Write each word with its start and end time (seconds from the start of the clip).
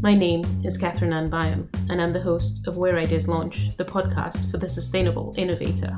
My 0.00 0.14
name 0.14 0.44
is 0.64 0.78
Catherine 0.78 1.12
Ann 1.12 1.28
Byam, 1.28 1.68
and 1.90 2.00
I'm 2.00 2.12
the 2.12 2.20
host 2.20 2.68
of 2.68 2.76
Where 2.76 2.98
Ideas 2.98 3.26
Launch, 3.26 3.76
the 3.76 3.84
podcast 3.84 4.48
for 4.48 4.56
the 4.56 4.68
sustainable 4.68 5.34
innovator. 5.36 5.96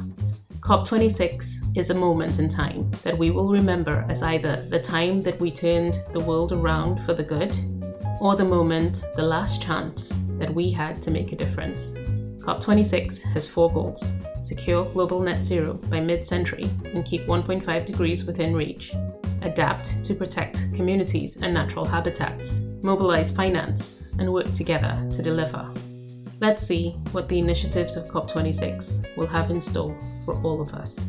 COP26 0.61 1.77
is 1.77 1.91
a 1.91 1.95
moment 1.95 2.39
in 2.39 2.49
time 2.49 2.91
that 3.03 3.19
we 3.19 3.31
will 3.31 3.51
remember 3.51 4.07
as 4.09 4.23
either 4.23 4.67
the 4.71 4.81
time 4.81 5.21
that 5.21 5.39
we 5.39 5.51
turned 5.51 5.99
the 6.13 6.21
world 6.21 6.53
around 6.53 7.05
for 7.05 7.13
the 7.13 7.23
good, 7.23 7.55
or 8.23 8.37
the 8.37 8.45
moment, 8.45 9.05
the 9.17 9.23
last 9.23 9.61
chance 9.61 10.19
that 10.39 10.55
we 10.55 10.71
had 10.71 11.03
to 11.03 11.11
make 11.11 11.33
a 11.33 11.37
difference. 11.37 11.93
COP26 12.39 13.23
has 13.35 13.47
four 13.47 13.71
goals 13.71 14.13
secure 14.41 14.85
global 14.87 15.21
net 15.21 15.45
zero 15.45 15.75
by 15.75 16.01
mid 16.01 16.25
century 16.25 16.71
and 16.95 17.05
keep 17.05 17.27
1.5 17.27 17.85
degrees 17.85 18.25
within 18.25 18.55
reach, 18.55 18.93
adapt 19.43 20.05
to 20.05 20.15
protect 20.15 20.73
communities 20.75 21.37
and 21.37 21.53
natural 21.53 21.85
habitats, 21.85 22.61
mobilize 22.83 23.31
finance, 23.31 24.00
and 24.19 24.33
work 24.33 24.53
together 24.53 25.07
to 25.13 25.23
deliver. 25.23 25.73
Let's 26.41 26.63
see 26.63 26.91
what 27.13 27.29
the 27.29 27.39
initiatives 27.39 27.97
of 27.97 28.05
COP26 28.05 29.17
will 29.17 29.27
have 29.27 29.51
in 29.51 29.61
store 29.61 29.97
for 30.25 30.41
all 30.43 30.61
of 30.61 30.73
us. 30.75 31.07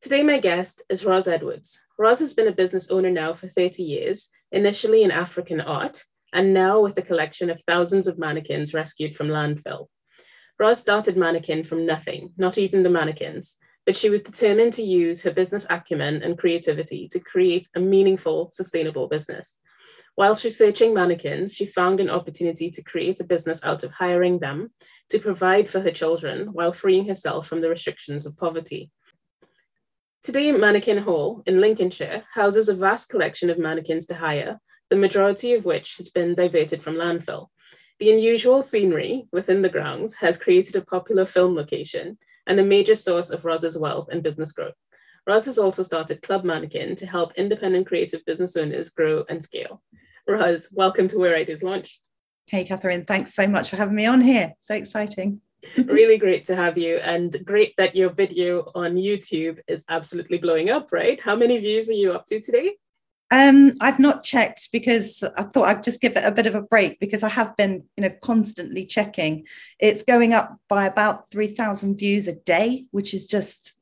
Today, 0.00 0.22
my 0.22 0.38
guest 0.38 0.82
is 0.88 1.04
Roz 1.04 1.28
Edwards. 1.28 1.78
Roz 1.98 2.18
has 2.20 2.34
been 2.34 2.48
a 2.48 2.52
business 2.52 2.90
owner 2.90 3.10
now 3.10 3.32
for 3.32 3.48
30 3.48 3.82
years, 3.82 4.28
initially 4.52 5.02
in 5.02 5.10
African 5.10 5.60
art, 5.60 6.02
and 6.32 6.54
now 6.54 6.80
with 6.80 6.96
a 6.98 7.02
collection 7.02 7.50
of 7.50 7.62
thousands 7.62 8.06
of 8.06 8.18
mannequins 8.18 8.74
rescued 8.74 9.14
from 9.14 9.28
landfill. 9.28 9.86
Roz 10.58 10.80
started 10.80 11.16
Mannakin 11.16 11.64
from 11.64 11.86
nothing, 11.86 12.32
not 12.36 12.58
even 12.58 12.82
the 12.82 12.90
mannequins, 12.90 13.56
but 13.88 13.96
she 13.96 14.10
was 14.10 14.20
determined 14.20 14.74
to 14.74 14.82
use 14.82 15.22
her 15.22 15.30
business 15.30 15.66
acumen 15.70 16.22
and 16.22 16.36
creativity 16.36 17.08
to 17.08 17.18
create 17.18 17.70
a 17.74 17.80
meaningful, 17.80 18.50
sustainable 18.52 19.08
business. 19.08 19.58
Whilst 20.14 20.44
researching 20.44 20.92
mannequins, 20.92 21.54
she 21.54 21.64
found 21.64 21.98
an 21.98 22.10
opportunity 22.10 22.68
to 22.68 22.82
create 22.82 23.18
a 23.18 23.24
business 23.24 23.64
out 23.64 23.84
of 23.84 23.92
hiring 23.92 24.40
them 24.40 24.72
to 25.08 25.18
provide 25.18 25.70
for 25.70 25.80
her 25.80 25.90
children 25.90 26.48
while 26.52 26.70
freeing 26.70 27.08
herself 27.08 27.46
from 27.48 27.62
the 27.62 27.70
restrictions 27.70 28.26
of 28.26 28.36
poverty. 28.36 28.90
Today, 30.22 30.52
Mannakin 30.52 31.00
Hall 31.02 31.42
in 31.46 31.58
Lincolnshire 31.58 32.24
houses 32.34 32.68
a 32.68 32.74
vast 32.74 33.08
collection 33.08 33.48
of 33.48 33.58
mannequins 33.58 34.04
to 34.08 34.14
hire, 34.16 34.60
the 34.90 34.96
majority 34.96 35.54
of 35.54 35.64
which 35.64 35.94
has 35.96 36.10
been 36.10 36.34
diverted 36.34 36.82
from 36.82 36.96
landfill. 36.96 37.46
The 38.00 38.12
unusual 38.12 38.60
scenery 38.60 39.28
within 39.32 39.62
the 39.62 39.70
grounds 39.70 40.16
has 40.16 40.36
created 40.36 40.76
a 40.76 40.84
popular 40.84 41.24
film 41.24 41.54
location 41.54 42.18
and 42.48 42.58
a 42.58 42.64
major 42.64 42.94
source 42.94 43.30
of 43.30 43.44
Roz's 43.44 43.78
wealth 43.78 44.08
and 44.10 44.22
business 44.22 44.52
growth. 44.52 44.74
Roz 45.26 45.44
has 45.44 45.58
also 45.58 45.82
started 45.82 46.22
Club 46.22 46.44
Mannakin 46.44 46.96
to 46.96 47.06
help 47.06 47.34
independent 47.34 47.86
creative 47.86 48.24
business 48.24 48.56
owners 48.56 48.88
grow 48.88 49.24
and 49.28 49.42
scale. 49.42 49.82
Roz, 50.26 50.70
welcome 50.72 51.06
to 51.08 51.18
Where 51.18 51.36
Ideas 51.36 51.62
Launched. 51.62 52.00
Hey, 52.46 52.64
Catherine, 52.64 53.04
thanks 53.04 53.34
so 53.34 53.46
much 53.46 53.68
for 53.68 53.76
having 53.76 53.94
me 53.94 54.06
on 54.06 54.22
here. 54.22 54.54
So 54.58 54.74
exciting. 54.74 55.42
really 55.76 56.16
great 56.16 56.46
to 56.46 56.56
have 56.56 56.78
you, 56.78 56.96
and 56.96 57.36
great 57.44 57.74
that 57.76 57.94
your 57.94 58.10
video 58.10 58.70
on 58.74 58.94
YouTube 58.94 59.58
is 59.68 59.84
absolutely 59.90 60.38
blowing 60.38 60.70
up, 60.70 60.90
right? 60.92 61.20
How 61.20 61.36
many 61.36 61.58
views 61.58 61.90
are 61.90 61.94
you 61.94 62.12
up 62.12 62.24
to 62.26 62.40
today? 62.40 62.76
Um, 63.30 63.72
I've 63.80 63.98
not 63.98 64.24
checked 64.24 64.70
because 64.72 65.22
I 65.36 65.42
thought 65.42 65.68
I'd 65.68 65.84
just 65.84 66.00
give 66.00 66.16
it 66.16 66.24
a 66.24 66.32
bit 66.32 66.46
of 66.46 66.54
a 66.54 66.62
break 66.62 66.98
because 66.98 67.22
I 67.22 67.28
have 67.28 67.56
been, 67.56 67.84
you 67.96 68.02
know, 68.02 68.10
constantly 68.22 68.86
checking. 68.86 69.46
It's 69.78 70.02
going 70.02 70.32
up 70.32 70.58
by 70.68 70.86
about 70.86 71.30
three 71.30 71.48
thousand 71.48 71.98
views 71.98 72.26
a 72.26 72.34
day, 72.34 72.86
which 72.90 73.12
is 73.12 73.26
just 73.26 73.74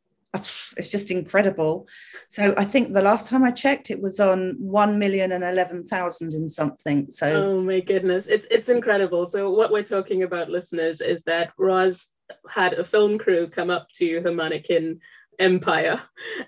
it's 0.76 0.88
just 0.88 1.10
incredible. 1.10 1.86
So 2.28 2.54
I 2.56 2.64
think 2.64 2.92
the 2.92 3.02
last 3.02 3.28
time 3.28 3.44
I 3.44 3.50
checked, 3.50 3.90
it 3.90 4.02
was 4.02 4.20
on 4.20 4.56
one 4.58 4.98
million 4.98 5.32
and 5.32 5.44
eleven 5.44 5.86
thousand 5.86 6.34
and 6.34 6.50
something. 6.50 7.10
So 7.10 7.50
oh 7.50 7.60
my 7.62 7.80
goodness, 7.80 8.26
it's 8.26 8.46
it's 8.50 8.68
incredible. 8.68 9.26
So 9.26 9.50
what 9.50 9.70
we're 9.70 9.82
talking 9.82 10.22
about, 10.22 10.50
listeners, 10.50 11.00
is 11.00 11.22
that 11.22 11.52
Roz 11.56 12.08
had 12.48 12.74
a 12.74 12.84
film 12.84 13.18
crew 13.18 13.48
come 13.48 13.70
up 13.70 13.88
to 13.92 14.20
her 14.22 14.32
mannequin 14.32 15.00
empire. 15.38 16.00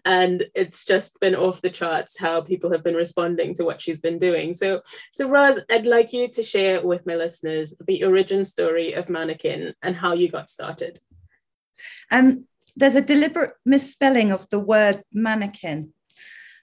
And 0.05 0.45
it's 0.55 0.85
just 0.85 1.19
been 1.21 1.35
off 1.35 1.61
the 1.61 1.71
charts 1.71 2.19
how 2.19 2.41
people 2.41 2.71
have 2.73 2.83
been 2.83 2.95
responding 2.95 3.55
to 3.55 3.65
what 3.65 3.81
she's 3.81 4.01
been 4.01 4.19
doing. 4.19 4.55
So 4.55 4.83
so 5.13 5.29
Roz 5.29 5.61
I'd 5.71 5.87
like 5.87 6.13
you 6.13 6.29
to 6.29 6.43
share 6.43 6.85
with 6.85 7.07
my 7.07 7.15
listeners 7.15 7.75
the 7.87 8.05
origin 8.05 8.45
story 8.45 8.93
of 8.95 9.09
mannequin 9.09 9.75
and 9.83 9.97
how 9.97 10.13
you 10.13 10.29
got 10.29 10.51
started. 10.51 11.01
Um 12.11 12.47
there's 12.77 12.95
a 12.95 13.03
deliberate 13.03 13.55
misspelling 13.67 14.31
of 14.31 14.49
the 14.51 14.61
word 14.61 15.03
mannequin 15.13 15.93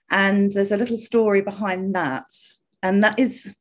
and 0.10 0.54
there's 0.54 0.72
a 0.72 0.78
little 0.78 0.98
story 0.98 1.42
behind 1.42 1.94
that. 1.96 2.26
And 2.82 3.04
that 3.04 3.20
is 3.20 3.54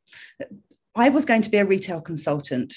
I 0.95 1.09
was 1.09 1.25
going 1.25 1.43
to 1.43 1.51
be 1.51 1.59
a 1.59 1.65
retail 1.65 2.01
consultant 2.01 2.75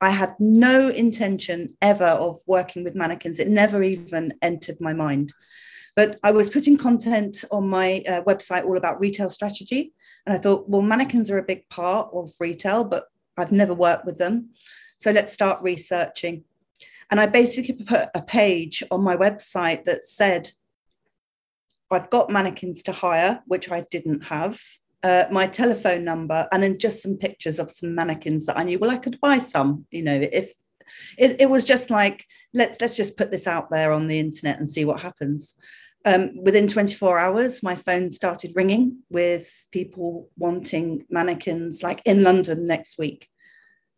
I 0.00 0.10
had 0.10 0.34
no 0.38 0.88
intention 0.88 1.76
ever 1.82 2.04
of 2.04 2.36
working 2.46 2.84
with 2.84 2.94
mannequins. 2.94 3.40
It 3.40 3.48
never 3.48 3.82
even 3.82 4.34
entered 4.42 4.80
my 4.80 4.92
mind. 4.92 5.32
But 5.96 6.20
I 6.22 6.30
was 6.30 6.50
putting 6.50 6.76
content 6.76 7.44
on 7.50 7.68
my 7.68 8.04
uh, 8.08 8.22
website 8.22 8.64
all 8.64 8.76
about 8.76 9.00
retail 9.00 9.28
strategy. 9.28 9.92
And 10.26 10.34
I 10.34 10.38
thought, 10.38 10.68
well, 10.68 10.82
mannequins 10.82 11.30
are 11.30 11.38
a 11.38 11.44
big 11.44 11.68
part 11.68 12.10
of 12.12 12.32
retail, 12.38 12.84
but 12.84 13.06
I've 13.36 13.50
never 13.50 13.74
worked 13.74 14.04
with 14.04 14.18
them. 14.18 14.50
So 14.98 15.10
let's 15.10 15.32
start 15.32 15.62
researching. 15.62 16.44
And 17.10 17.18
I 17.18 17.26
basically 17.26 17.74
put 17.74 18.10
a 18.14 18.22
page 18.22 18.84
on 18.90 19.02
my 19.02 19.16
website 19.16 19.84
that 19.84 20.04
said, 20.04 20.50
I've 21.90 22.10
got 22.10 22.30
mannequins 22.30 22.82
to 22.84 22.92
hire, 22.92 23.42
which 23.46 23.70
I 23.70 23.84
didn't 23.90 24.24
have 24.24 24.60
uh, 25.08 25.26
my 25.30 25.46
telephone 25.46 26.04
number 26.04 26.46
and 26.52 26.62
then 26.62 26.78
just 26.78 27.02
some 27.02 27.16
pictures 27.16 27.58
of 27.58 27.70
some 27.70 27.94
mannequins 27.94 28.44
that 28.46 28.58
I 28.58 28.64
knew. 28.64 28.78
Well, 28.78 28.90
I 28.90 28.98
could 28.98 29.18
buy 29.20 29.38
some, 29.38 29.86
you 29.90 30.02
know, 30.02 30.18
if 30.20 30.52
it, 31.16 31.40
it 31.40 31.50
was 31.50 31.64
just 31.64 31.90
like 31.90 32.26
let's 32.52 32.80
let's 32.80 32.96
just 32.96 33.16
put 33.16 33.30
this 33.30 33.46
out 33.46 33.70
there 33.70 33.92
on 33.92 34.06
the 34.06 34.18
internet 34.18 34.58
and 34.58 34.68
see 34.68 34.84
what 34.84 35.00
happens. 35.00 35.54
Um, 36.04 36.42
within 36.42 36.68
24 36.68 37.18
hours, 37.18 37.62
my 37.62 37.74
phone 37.74 38.10
started 38.10 38.52
ringing 38.54 38.98
with 39.10 39.66
people 39.72 40.30
wanting 40.36 41.04
mannequins, 41.10 41.82
like 41.82 42.00
in 42.04 42.22
London 42.22 42.66
next 42.66 42.98
week. 42.98 43.28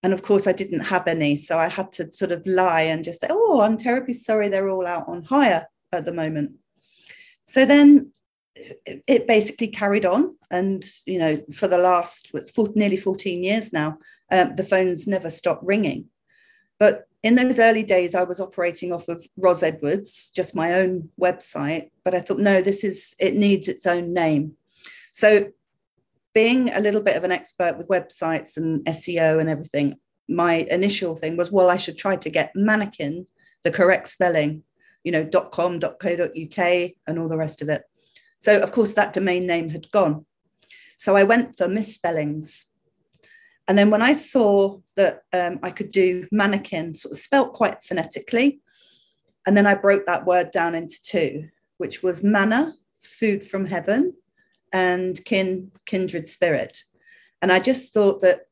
And 0.03 0.13
of 0.13 0.23
course, 0.23 0.47
I 0.47 0.53
didn't 0.53 0.81
have 0.81 1.07
any, 1.07 1.37
so 1.37 1.59
I 1.59 1.69
had 1.69 1.93
to 1.93 2.11
sort 2.11 2.33
of 2.33 2.47
lie 2.47 2.83
and 2.83 3.05
just 3.05 3.21
say, 3.21 3.29
"Oh, 3.31 3.61
I'm 3.61 3.77
terribly 3.77 4.15
sorry, 4.15 4.49
they're 4.49 4.69
all 4.69 4.87
out 4.87 5.09
on 5.09 5.25
hire 5.25 5.67
at 5.93 6.05
the 6.05 6.13
moment." 6.13 6.53
So 7.45 7.65
then 7.65 8.13
it 8.55 9.27
basically 9.27 9.69
carried 9.69 10.05
on. 10.05 10.37
And 10.51 10.85
you 11.07 11.19
know 11.19 11.37
for 11.55 11.69
the 11.69 11.79
last 11.79 12.31
it's 12.35 12.53
nearly 12.75 12.97
14 12.97 13.43
years 13.43 13.73
now 13.73 13.99
um, 14.31 14.55
the 14.57 14.65
phones 14.65 15.07
never 15.07 15.31
stopped 15.31 15.65
ringing. 15.65 16.07
But 16.79 17.07
in 17.23 17.35
those 17.35 17.59
early 17.59 17.83
days 17.83 18.15
i 18.15 18.23
was 18.23 18.41
operating 18.41 18.93
off 18.93 19.09
of 19.09 19.25
Roz 19.37 19.63
Edwards 19.63 20.31
just 20.31 20.57
my 20.57 20.75
own 20.75 21.09
website. 21.21 21.91
But 22.05 22.15
i 22.15 22.21
thought 22.21 22.39
no 22.39 22.63
this 22.63 22.85
is 22.85 23.15
it 23.19 23.35
needs 23.35 23.69
its 23.69 23.87
own 23.87 24.13
name. 24.13 24.55
So 25.13 25.51
being 26.35 26.71
a 26.71 26.81
little 26.81 27.03
bit 27.03 27.17
of 27.17 27.25
an 27.25 27.33
expert 27.33 27.77
with 27.77 27.89
websites 27.89 28.57
and 28.57 28.85
seo 28.87 29.41
and 29.41 29.49
everything 29.49 29.97
my 30.29 30.67
initial 30.71 31.17
thing 31.17 31.37
was 31.37 31.51
well 31.51 31.71
i 31.71 31.77
should 31.77 31.99
try 31.99 32.15
to 32.15 32.31
get 32.31 32.55
mannequin 32.55 33.27
the 33.65 33.71
correct 33.71 34.09
spelling 34.09 34.63
you 35.03 35.11
know 35.11 35.25
dot 35.25 35.51
com 35.51 35.79
dot 35.79 35.99
co 35.99 36.15
dot 36.15 36.31
uk 36.31 36.59
and 37.07 37.19
all 37.19 37.29
the 37.29 37.37
rest 37.37 37.63
of 37.63 37.69
it 37.69 37.83
so, 38.41 38.59
of 38.59 38.73
course, 38.73 38.95
that 38.95 39.13
domain 39.13 39.47
name 39.47 39.69
had 39.69 39.91
gone. 39.93 40.27
So 40.97 41.15
I 41.15 41.23
went 41.23 41.57
for 41.57 41.69
misspellings. 41.69 42.67
And 43.69 43.79
then 43.79 43.91
when 43.91 44.03
I 44.03 44.15
saw 44.15 44.81
that 44.97 45.23
um, 45.33 45.61
I 45.63 45.71
could 45.71 45.93
do 45.93 46.27
mannakin, 46.33 46.97
sort 46.97 47.13
of 47.13 47.19
spelt 47.19 47.53
quite 47.53 47.85
phonetically, 47.85 48.61
and 49.47 49.57
then 49.57 49.67
I 49.67 49.75
broke 49.75 50.07
that 50.07 50.27
word 50.27 50.51
down 50.51 50.75
into 50.75 51.01
two, 51.03 51.49
which 51.79 52.03
was 52.03 52.23
manna, 52.23 52.75
food 53.03 53.47
from 53.47 53.67
heaven, 53.67 54.15
and 54.73 55.23
kin, 55.25 55.71
kindred 55.87 56.27
spirit. 56.27 56.83
And 57.43 57.53
I 57.53 57.61
just 57.61 57.93
thought 57.93 58.23
that 58.23 58.47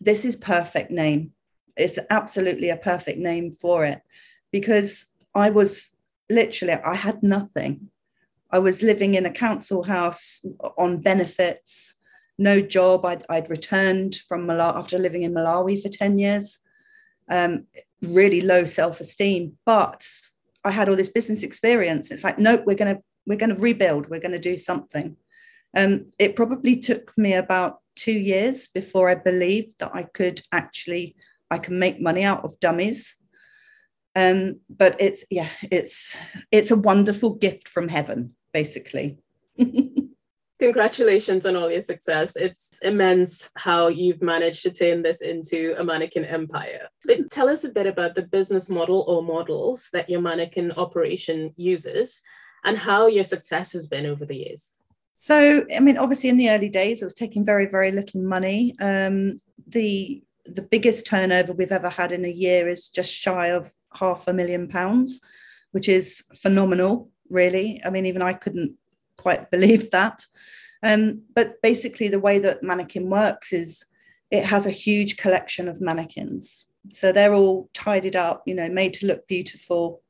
this 0.00 0.24
is 0.24 0.36
perfect 0.36 0.90
name. 0.90 1.32
It's 1.76 1.98
absolutely 2.10 2.70
a 2.70 2.76
perfect 2.76 3.18
name 3.18 3.52
for 3.52 3.84
it 3.84 4.00
because 4.50 5.06
I 5.34 5.50
was 5.50 5.90
literally, 6.28 6.74
I 6.74 6.94
had 6.94 7.22
nothing. 7.22 7.88
I 8.52 8.58
was 8.58 8.82
living 8.82 9.14
in 9.14 9.24
a 9.24 9.30
council 9.30 9.82
house 9.82 10.44
on 10.76 11.00
benefits, 11.00 11.94
no 12.38 12.60
job. 12.60 13.04
I'd, 13.06 13.24
I'd 13.30 13.48
returned 13.48 14.16
from 14.28 14.46
Malawi 14.46 14.76
after 14.76 14.98
living 14.98 15.22
in 15.22 15.32
Malawi 15.32 15.82
for 15.82 15.88
10 15.88 16.18
years, 16.18 16.58
um, 17.30 17.64
really 18.02 18.42
low 18.42 18.64
self 18.64 19.00
esteem. 19.00 19.56
But 19.64 20.06
I 20.64 20.70
had 20.70 20.90
all 20.90 20.96
this 20.96 21.08
business 21.08 21.42
experience. 21.42 22.10
It's 22.10 22.24
like, 22.24 22.38
nope, 22.38 22.64
we're 22.66 22.76
going 22.76 22.96
to 22.96 23.02
we're 23.26 23.36
to 23.36 23.54
rebuild. 23.54 24.10
We're 24.10 24.20
going 24.20 24.32
to 24.32 24.38
do 24.38 24.56
something. 24.56 25.16
Um, 25.76 26.10
it 26.18 26.36
probably 26.36 26.76
took 26.76 27.16
me 27.16 27.34
about 27.34 27.78
two 27.94 28.12
years 28.12 28.68
before 28.68 29.08
I 29.08 29.14
believed 29.14 29.78
that 29.78 29.92
I 29.94 30.02
could 30.02 30.42
actually 30.52 31.16
I 31.50 31.58
can 31.58 31.78
make 31.78 32.00
money 32.00 32.24
out 32.24 32.44
of 32.44 32.58
dummies. 32.60 33.16
Um, 34.14 34.60
but 34.68 35.00
it's 35.00 35.24
yeah, 35.30 35.48
it's 35.70 36.18
it's 36.50 36.70
a 36.70 36.76
wonderful 36.76 37.34
gift 37.36 37.66
from 37.66 37.88
heaven 37.88 38.34
basically. 38.52 39.18
Congratulations 40.58 41.44
on 41.44 41.56
all 41.56 41.70
your 41.70 41.80
success. 41.80 42.36
It's 42.36 42.78
immense 42.82 43.50
how 43.56 43.88
you've 43.88 44.22
managed 44.22 44.62
to 44.62 44.70
turn 44.70 45.02
this 45.02 45.20
into 45.20 45.74
a 45.76 45.82
mannequin 45.82 46.24
empire. 46.24 46.88
But 47.04 47.30
tell 47.30 47.48
us 47.48 47.64
a 47.64 47.70
bit 47.70 47.86
about 47.86 48.14
the 48.14 48.22
business 48.22 48.70
model 48.70 49.04
or 49.08 49.24
models 49.24 49.88
that 49.92 50.08
your 50.08 50.20
mannequin 50.20 50.70
operation 50.72 51.52
uses 51.56 52.22
and 52.64 52.78
how 52.78 53.08
your 53.08 53.24
success 53.24 53.72
has 53.72 53.88
been 53.88 54.06
over 54.06 54.24
the 54.24 54.36
years. 54.36 54.72
So, 55.14 55.64
I 55.76 55.80
mean, 55.80 55.98
obviously, 55.98 56.30
in 56.30 56.36
the 56.36 56.50
early 56.50 56.68
days, 56.68 57.02
it 57.02 57.06
was 57.06 57.14
taking 57.14 57.44
very, 57.44 57.66
very 57.66 57.90
little 57.90 58.22
money. 58.22 58.74
Um, 58.80 59.40
the 59.66 60.22
the 60.44 60.62
biggest 60.62 61.06
turnover 61.06 61.52
we've 61.52 61.70
ever 61.70 61.88
had 61.88 62.10
in 62.10 62.24
a 62.24 62.28
year 62.28 62.66
is 62.66 62.88
just 62.88 63.12
shy 63.12 63.48
of 63.48 63.72
half 63.94 64.26
a 64.26 64.32
million 64.32 64.66
pounds, 64.66 65.20
which 65.70 65.88
is 65.88 66.24
phenomenal, 66.42 67.11
really. 67.32 67.80
I 67.84 67.90
mean, 67.90 68.06
even 68.06 68.22
I 68.22 68.32
couldn't 68.32 68.76
quite 69.16 69.50
believe 69.50 69.90
that. 69.90 70.26
Um, 70.82 71.22
but 71.34 71.62
basically, 71.62 72.08
the 72.08 72.20
way 72.20 72.38
that 72.40 72.62
Mannakin 72.62 73.06
works 73.06 73.52
is 73.52 73.86
it 74.30 74.44
has 74.44 74.66
a 74.66 74.70
huge 74.70 75.16
collection 75.16 75.68
of 75.68 75.80
mannequins. 75.80 76.66
So 76.92 77.12
they're 77.12 77.34
all 77.34 77.70
tidied 77.74 78.16
up, 78.16 78.42
you 78.46 78.54
know, 78.54 78.68
made 78.68 78.94
to 78.94 79.06
look 79.06 79.26
beautiful. 79.28 80.02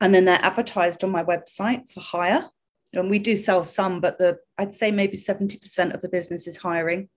And 0.00 0.14
then 0.14 0.24
they're 0.26 0.38
advertised 0.42 1.02
on 1.02 1.10
my 1.10 1.24
website 1.24 1.90
for 1.90 2.00
hire. 2.00 2.50
And 2.94 3.10
we 3.10 3.18
do 3.18 3.36
sell 3.36 3.64
some, 3.64 4.00
but 4.00 4.18
the 4.18 4.38
I'd 4.58 4.74
say 4.74 4.90
maybe 4.90 5.16
70% 5.16 5.94
of 5.94 6.00
the 6.00 6.08
business 6.08 6.46
is 6.46 6.56
hiring. 6.56 7.08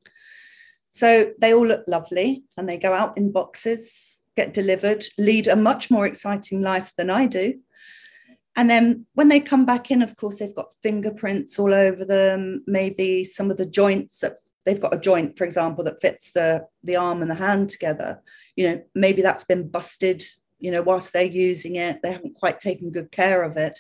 So 0.89 1.31
they 1.39 1.54
all 1.54 1.66
look 1.66 1.83
lovely 1.88 2.44
and 2.57 2.68
they 2.68 2.78
go 2.78 2.94
out 2.94 3.18
in 3.18 3.31
boxes, 3.31 4.22
get 4.36 4.54
delivered, 4.54 5.06
lead 5.18 5.48
a 5.48 5.56
much 5.56 5.89
more 5.89 6.06
exciting 6.06 6.62
life 6.62 6.94
than 6.98 7.10
I 7.10 7.28
do. 7.28 7.60
And 8.61 8.69
then 8.69 9.07
when 9.15 9.27
they 9.27 9.39
come 9.39 9.65
back 9.65 9.89
in, 9.89 10.03
of 10.03 10.15
course, 10.17 10.37
they've 10.37 10.53
got 10.53 10.75
fingerprints 10.83 11.57
all 11.57 11.73
over 11.73 12.05
them, 12.05 12.63
maybe 12.67 13.23
some 13.23 13.49
of 13.49 13.57
the 13.57 13.65
joints 13.65 14.19
that 14.19 14.37
they've 14.65 14.79
got 14.79 14.93
a 14.93 14.99
joint, 14.99 15.35
for 15.35 15.45
example, 15.45 15.83
that 15.83 15.99
fits 15.99 16.33
the, 16.33 16.67
the 16.83 16.95
arm 16.95 17.23
and 17.23 17.31
the 17.31 17.33
hand 17.33 17.71
together. 17.71 18.21
You 18.55 18.69
know, 18.69 18.83
maybe 18.93 19.23
that's 19.23 19.45
been 19.45 19.67
busted, 19.67 20.23
you 20.59 20.69
know, 20.69 20.83
whilst 20.83 21.11
they're 21.11 21.23
using 21.23 21.77
it. 21.77 22.03
They 22.03 22.11
haven't 22.11 22.35
quite 22.35 22.59
taken 22.59 22.91
good 22.91 23.11
care 23.11 23.41
of 23.41 23.57
it. 23.57 23.79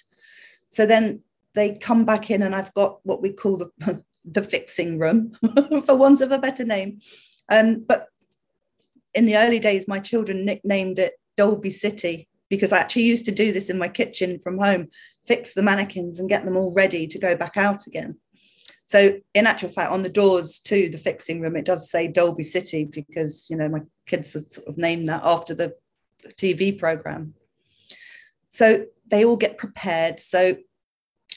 So 0.69 0.87
then 0.87 1.21
they 1.53 1.75
come 1.75 2.03
back 2.03 2.31
in, 2.31 2.41
and 2.41 2.55
I've 2.55 2.73
got 2.73 3.01
what 3.03 3.21
we 3.21 3.33
call 3.33 3.57
the 3.57 4.03
the 4.25 4.41
fixing 4.41 4.97
room, 4.97 5.37
for 5.85 5.95
want 5.95 6.21
of 6.21 6.31
a 6.31 6.39
better 6.39 6.65
name. 6.65 7.01
Um, 7.49 7.85
but 7.87 8.07
in 9.13 9.25
the 9.25 9.37
early 9.37 9.59
days, 9.59 9.87
my 9.87 9.99
children 9.99 10.43
nicknamed 10.43 10.97
it 10.97 11.13
Dolby 11.37 11.69
City 11.69 12.29
because 12.51 12.73
I 12.73 12.79
actually 12.79 13.03
used 13.03 13.25
to 13.25 13.31
do 13.31 13.51
this 13.51 13.69
in 13.69 13.77
my 13.77 13.87
kitchen 13.87 14.39
from 14.39 14.59
home, 14.59 14.89
fix 15.25 15.53
the 15.53 15.63
mannequins 15.63 16.19
and 16.19 16.29
get 16.29 16.43
them 16.45 16.57
all 16.57 16.73
ready 16.73 17.07
to 17.07 17.17
go 17.17 17.33
back 17.33 17.55
out 17.55 17.87
again. 17.87 18.17
So, 18.83 19.19
in 19.33 19.47
actual 19.47 19.69
fact, 19.69 19.93
on 19.93 20.01
the 20.01 20.09
doors 20.09 20.59
to 20.65 20.89
the 20.89 20.97
fixing 20.97 21.39
room, 21.39 21.55
it 21.55 21.65
does 21.65 21.89
say 21.89 22.09
Dolby 22.09 22.43
City 22.43 22.83
because 22.83 23.49
you 23.49 23.55
know 23.55 23.69
my 23.69 23.79
kids 24.05 24.33
had 24.33 24.51
sort 24.51 24.67
of 24.67 24.77
named 24.77 25.07
that 25.07 25.21
after 25.23 25.55
the 25.55 25.73
TV 26.27 26.77
program. 26.77 27.33
So 28.49 28.85
they 29.07 29.23
all 29.23 29.37
get 29.37 29.57
prepared. 29.57 30.19
So 30.19 30.57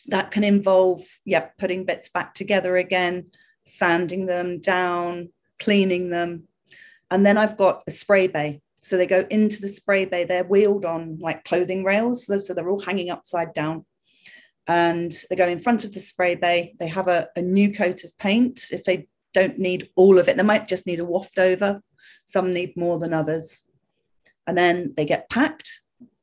that 0.08 0.32
can 0.32 0.42
involve, 0.42 1.00
yeah, 1.24 1.48
putting 1.58 1.84
bits 1.84 2.08
back 2.08 2.34
together 2.34 2.76
again, 2.76 3.26
sanding 3.64 4.26
them 4.26 4.58
down, 4.58 5.30
cleaning 5.60 6.10
them. 6.10 6.48
And 7.08 7.24
then 7.24 7.38
I've 7.38 7.56
got 7.56 7.84
a 7.86 7.92
spray 7.92 8.26
bay. 8.26 8.62
So 8.84 8.98
they 8.98 9.06
go 9.06 9.26
into 9.30 9.62
the 9.62 9.68
spray 9.68 10.04
bay, 10.04 10.24
they're 10.24 10.44
wheeled 10.44 10.84
on 10.84 11.16
like 11.18 11.44
clothing 11.44 11.84
rails. 11.84 12.26
So 12.26 12.52
they're 12.52 12.68
all 12.68 12.80
hanging 12.80 13.08
upside 13.08 13.54
down. 13.54 13.86
And 14.68 15.10
they 15.30 15.36
go 15.36 15.48
in 15.48 15.58
front 15.58 15.84
of 15.84 15.92
the 15.92 16.00
spray 16.00 16.34
bay. 16.34 16.74
They 16.78 16.88
have 16.88 17.08
a, 17.08 17.28
a 17.34 17.40
new 17.40 17.72
coat 17.72 18.04
of 18.04 18.16
paint. 18.18 18.66
If 18.70 18.84
they 18.84 19.08
don't 19.32 19.58
need 19.58 19.88
all 19.96 20.18
of 20.18 20.28
it, 20.28 20.36
they 20.36 20.42
might 20.42 20.68
just 20.68 20.86
need 20.86 21.00
a 21.00 21.04
waft 21.04 21.38
over. 21.38 21.80
Some 22.26 22.50
need 22.50 22.76
more 22.76 22.98
than 22.98 23.14
others. 23.14 23.64
And 24.46 24.56
then 24.56 24.92
they 24.98 25.06
get 25.06 25.30
packed 25.30 25.80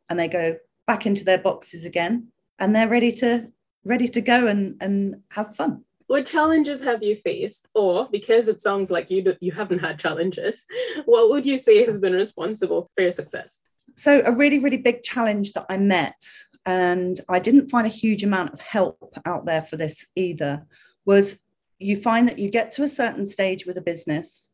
and 0.08 0.20
they 0.20 0.28
go 0.28 0.58
back 0.86 1.08
into 1.08 1.24
their 1.24 1.40
boxes 1.40 1.84
again 1.84 2.28
and 2.60 2.76
they're 2.76 2.88
ready 2.88 3.12
to 3.14 3.52
ready 3.84 4.08
to 4.10 4.22
go 4.22 4.46
and, 4.46 4.78
and 4.82 5.24
have 5.32 5.56
fun. 5.56 5.84
What 6.12 6.26
challenges 6.26 6.84
have 6.84 7.02
you 7.02 7.16
faced? 7.16 7.70
Or 7.74 8.10
because 8.12 8.50
it 8.50 8.60
sounds 8.60 8.92
like 8.92 9.10
you, 9.10 9.22
do, 9.22 9.38
you 9.40 9.54
haven't 9.54 9.80
had 9.80 9.98
challenges, 9.98 10.68
what 11.06 11.30
would 11.30 11.46
you 11.46 11.58
say 11.58 11.86
has 11.86 11.98
been 11.98 12.12
responsible 12.12 12.92
for 12.94 13.04
your 13.04 13.14
success? 13.14 13.60
So, 13.96 14.22
a 14.26 14.34
really, 14.34 14.60
really 14.60 14.76
big 14.76 15.04
challenge 15.04 15.54
that 15.54 15.66
I 15.70 15.78
met, 15.78 16.22
and 16.66 17.18
I 17.30 17.40
didn't 17.40 17.70
find 17.70 17.88
a 17.88 17.90
huge 17.90 18.26
amount 18.26 18.52
of 18.52 18.60
help 18.60 19.14
out 19.26 19.46
there 19.46 19.62
for 19.62 19.78
this 19.78 20.06
either, 20.18 20.66
was 21.06 21.40
you 21.80 21.96
find 21.96 22.28
that 22.28 22.40
you 22.40 22.52
get 22.52 22.74
to 22.74 22.84
a 22.84 22.90
certain 22.90 23.26
stage 23.26 23.66
with 23.66 23.78
a 23.78 23.82
business 23.82 24.52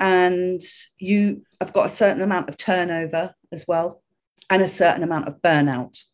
and 0.00 0.60
you 0.98 1.46
have 1.62 1.72
got 1.72 1.86
a 1.86 1.96
certain 2.02 2.20
amount 2.20 2.50
of 2.50 2.58
turnover 2.58 3.34
as 3.52 3.64
well 3.66 4.02
and 4.50 4.60
a 4.60 4.68
certain 4.68 5.02
amount 5.02 5.28
of 5.28 5.40
burnout 5.40 6.04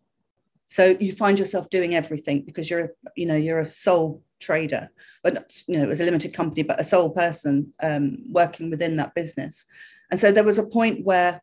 so 0.68 0.96
you 1.00 1.12
find 1.12 1.38
yourself 1.38 1.70
doing 1.70 1.94
everything 1.94 2.42
because 2.42 2.68
you're, 2.68 2.92
you 3.16 3.24
know, 3.24 3.34
you're 3.34 3.58
a 3.58 3.64
sole 3.64 4.22
trader, 4.40 4.90
but 5.22 5.62
you 5.66 5.78
know, 5.78 5.84
it 5.84 5.88
was 5.88 6.00
a 6.00 6.04
limited 6.04 6.32
company, 6.32 6.62
but 6.62 6.80
a 6.80 6.84
sole 6.84 7.10
person 7.10 7.72
um, 7.82 8.18
working 8.30 8.70
within 8.70 8.94
that 8.94 9.14
business. 9.14 9.64
And 10.10 10.18
so 10.18 10.32
there 10.32 10.44
was 10.44 10.58
a 10.58 10.66
point 10.66 11.04
where 11.04 11.42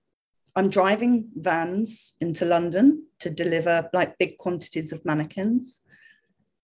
I'm 0.55 0.69
driving 0.69 1.29
vans 1.35 2.13
into 2.21 2.45
London 2.45 3.05
to 3.19 3.29
deliver 3.29 3.89
like 3.93 4.17
big 4.17 4.37
quantities 4.37 4.91
of 4.91 5.05
mannequins, 5.05 5.81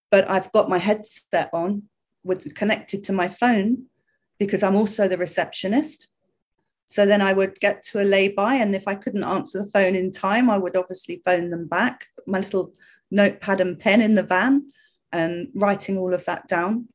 but 0.09 0.29
I've 0.29 0.51
got 0.51 0.69
my 0.69 0.77
headset 0.77 1.49
on 1.53 1.83
with 2.23 2.53
connected 2.55 3.03
to 3.05 3.13
my 3.13 3.27
phone 3.27 3.85
because 4.39 4.63
I'm 4.63 4.75
also 4.75 5.07
the 5.07 5.17
receptionist. 5.17 6.07
So 6.87 7.05
then 7.05 7.21
I 7.21 7.31
would 7.31 7.59
get 7.59 7.83
to 7.85 8.01
a 8.01 8.03
lay-by, 8.03 8.55
and 8.55 8.75
if 8.75 8.85
I 8.85 8.95
couldn't 8.95 9.23
answer 9.23 9.59
the 9.59 9.69
phone 9.69 9.95
in 9.95 10.11
time, 10.11 10.49
I 10.49 10.57
would 10.57 10.75
obviously 10.75 11.21
phone 11.23 11.49
them 11.49 11.67
back. 11.67 12.07
My 12.27 12.39
little 12.39 12.73
notepad 13.11 13.61
and 13.61 13.79
pen 13.79 14.01
in 14.01 14.15
the 14.15 14.23
van, 14.23 14.69
and 15.11 15.49
writing 15.55 15.97
all 15.97 16.13
of 16.13 16.25
that 16.25 16.47
down, 16.47 16.87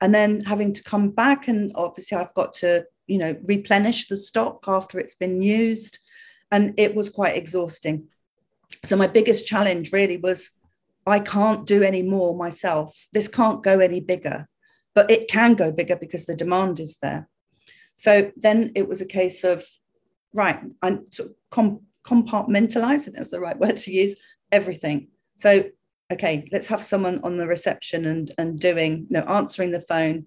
and 0.00 0.14
then 0.14 0.40
having 0.42 0.72
to 0.72 0.82
come 0.82 1.10
back, 1.10 1.48
and 1.48 1.72
obviously 1.74 2.18
I've 2.18 2.34
got 2.34 2.52
to, 2.54 2.84
you 3.06 3.18
know, 3.18 3.36
replenish 3.44 4.08
the 4.08 4.16
stock 4.16 4.64
after 4.66 4.98
it's 4.98 5.14
been 5.14 5.42
used, 5.42 5.98
and 6.50 6.74
it 6.78 6.94
was 6.94 7.08
quite 7.10 7.36
exhausting. 7.36 8.08
So 8.84 8.96
my 8.96 9.06
biggest 9.06 9.46
challenge 9.46 9.92
really 9.92 10.16
was, 10.16 10.50
I 11.06 11.20
can't 11.20 11.66
do 11.66 11.82
any 11.82 12.02
more 12.02 12.36
myself. 12.36 12.96
This 13.12 13.28
can't 13.28 13.62
go 13.62 13.78
any 13.78 14.00
bigger, 14.00 14.48
but 14.94 15.10
it 15.10 15.28
can 15.28 15.54
go 15.54 15.70
bigger 15.72 15.96
because 15.96 16.26
the 16.26 16.34
demand 16.34 16.80
is 16.80 16.98
there. 17.00 17.28
So 17.94 18.32
then 18.36 18.72
it 18.74 18.88
was 18.88 19.00
a 19.00 19.06
case 19.06 19.44
of, 19.44 19.64
right, 20.34 20.60
I 20.82 20.98
com- 21.50 21.80
compartmentalize, 22.04 22.84
I 22.84 22.98
think 22.98 23.16
that's 23.16 23.30
the 23.30 23.40
right 23.40 23.58
word 23.58 23.76
to 23.78 23.92
use, 23.92 24.16
everything. 24.52 25.08
So, 25.36 25.64
okay, 26.12 26.46
let's 26.52 26.68
have 26.68 26.84
someone 26.84 27.20
on 27.22 27.36
the 27.36 27.46
reception 27.46 28.06
and, 28.06 28.32
and 28.38 28.60
doing, 28.60 29.06
you 29.10 29.18
know, 29.18 29.24
answering 29.24 29.70
the 29.70 29.80
phone, 29.80 30.26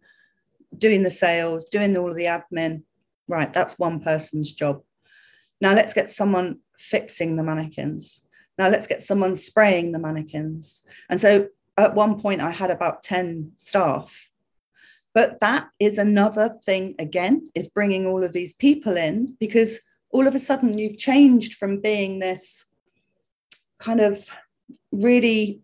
doing 0.78 1.04
the 1.04 1.12
sales, 1.12 1.66
doing 1.66 1.96
all 1.96 2.10
of 2.10 2.16
the 2.16 2.26
admin. 2.26 2.84
Right, 3.28 3.54
that's 3.54 3.80
one 3.80 4.00
person's 4.00 4.52
job. 4.52 4.82
Now 5.62 5.74
let's 5.74 5.94
get 5.94 6.10
someone 6.10 6.60
fixing 6.78 7.36
the 7.36 7.44
mannequins. 7.44 8.24
Now 8.58 8.70
let's 8.70 8.88
get 8.88 9.02
someone 9.02 9.36
spraying 9.36 9.92
the 9.92 10.00
mannequins. 10.00 10.82
And 11.10 11.22
so 11.22 11.50
at 11.78 11.96
one 11.96 12.20
point, 12.20 12.42
I 12.42 12.52
had 12.52 12.72
about 12.72 13.04
10 13.04 13.54
staff 13.56 14.30
but 15.14 15.40
that 15.40 15.70
is 15.80 15.98
another 15.98 16.56
thing, 16.66 16.96
again, 17.00 17.48
is 17.56 17.68
bringing 17.68 18.06
all 18.06 18.24
of 18.24 18.32
these 18.32 18.54
people 18.54 18.96
in 18.96 19.36
because 19.40 19.80
all 20.12 20.28
of 20.28 20.36
a 20.36 20.40
sudden 20.40 20.78
you've 20.78 20.98
changed 20.98 21.56
from 21.56 21.82
being 21.82 22.20
this 22.20 22.66
kind 23.80 24.02
of 24.02 24.30
really 24.92 25.62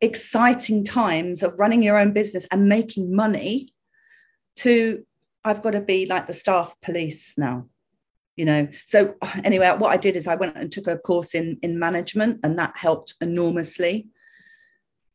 exciting 0.00 0.84
times 0.84 1.42
of 1.42 1.58
running 1.58 1.82
your 1.82 1.98
own 1.98 2.12
business 2.12 2.46
and 2.50 2.68
making 2.68 3.14
money 3.14 3.72
to 4.56 5.04
I've 5.44 5.62
got 5.62 5.72
to 5.72 5.80
be 5.80 6.06
like 6.06 6.26
the 6.26 6.34
staff 6.34 6.74
police 6.82 7.34
now 7.36 7.66
you 8.34 8.46
know? 8.46 8.66
So 8.86 9.14
anyway 9.44 9.74
what 9.76 9.90
i 9.90 9.96
did 9.96 10.16
is 10.16 10.26
i 10.26 10.34
went 10.34 10.56
and 10.56 10.72
took 10.72 10.86
a 10.86 10.96
course 10.98 11.34
in 11.34 11.58
in 11.62 11.78
management 11.78 12.40
and 12.42 12.58
that 12.58 12.76
helped 12.76 13.14
enormously. 13.20 14.08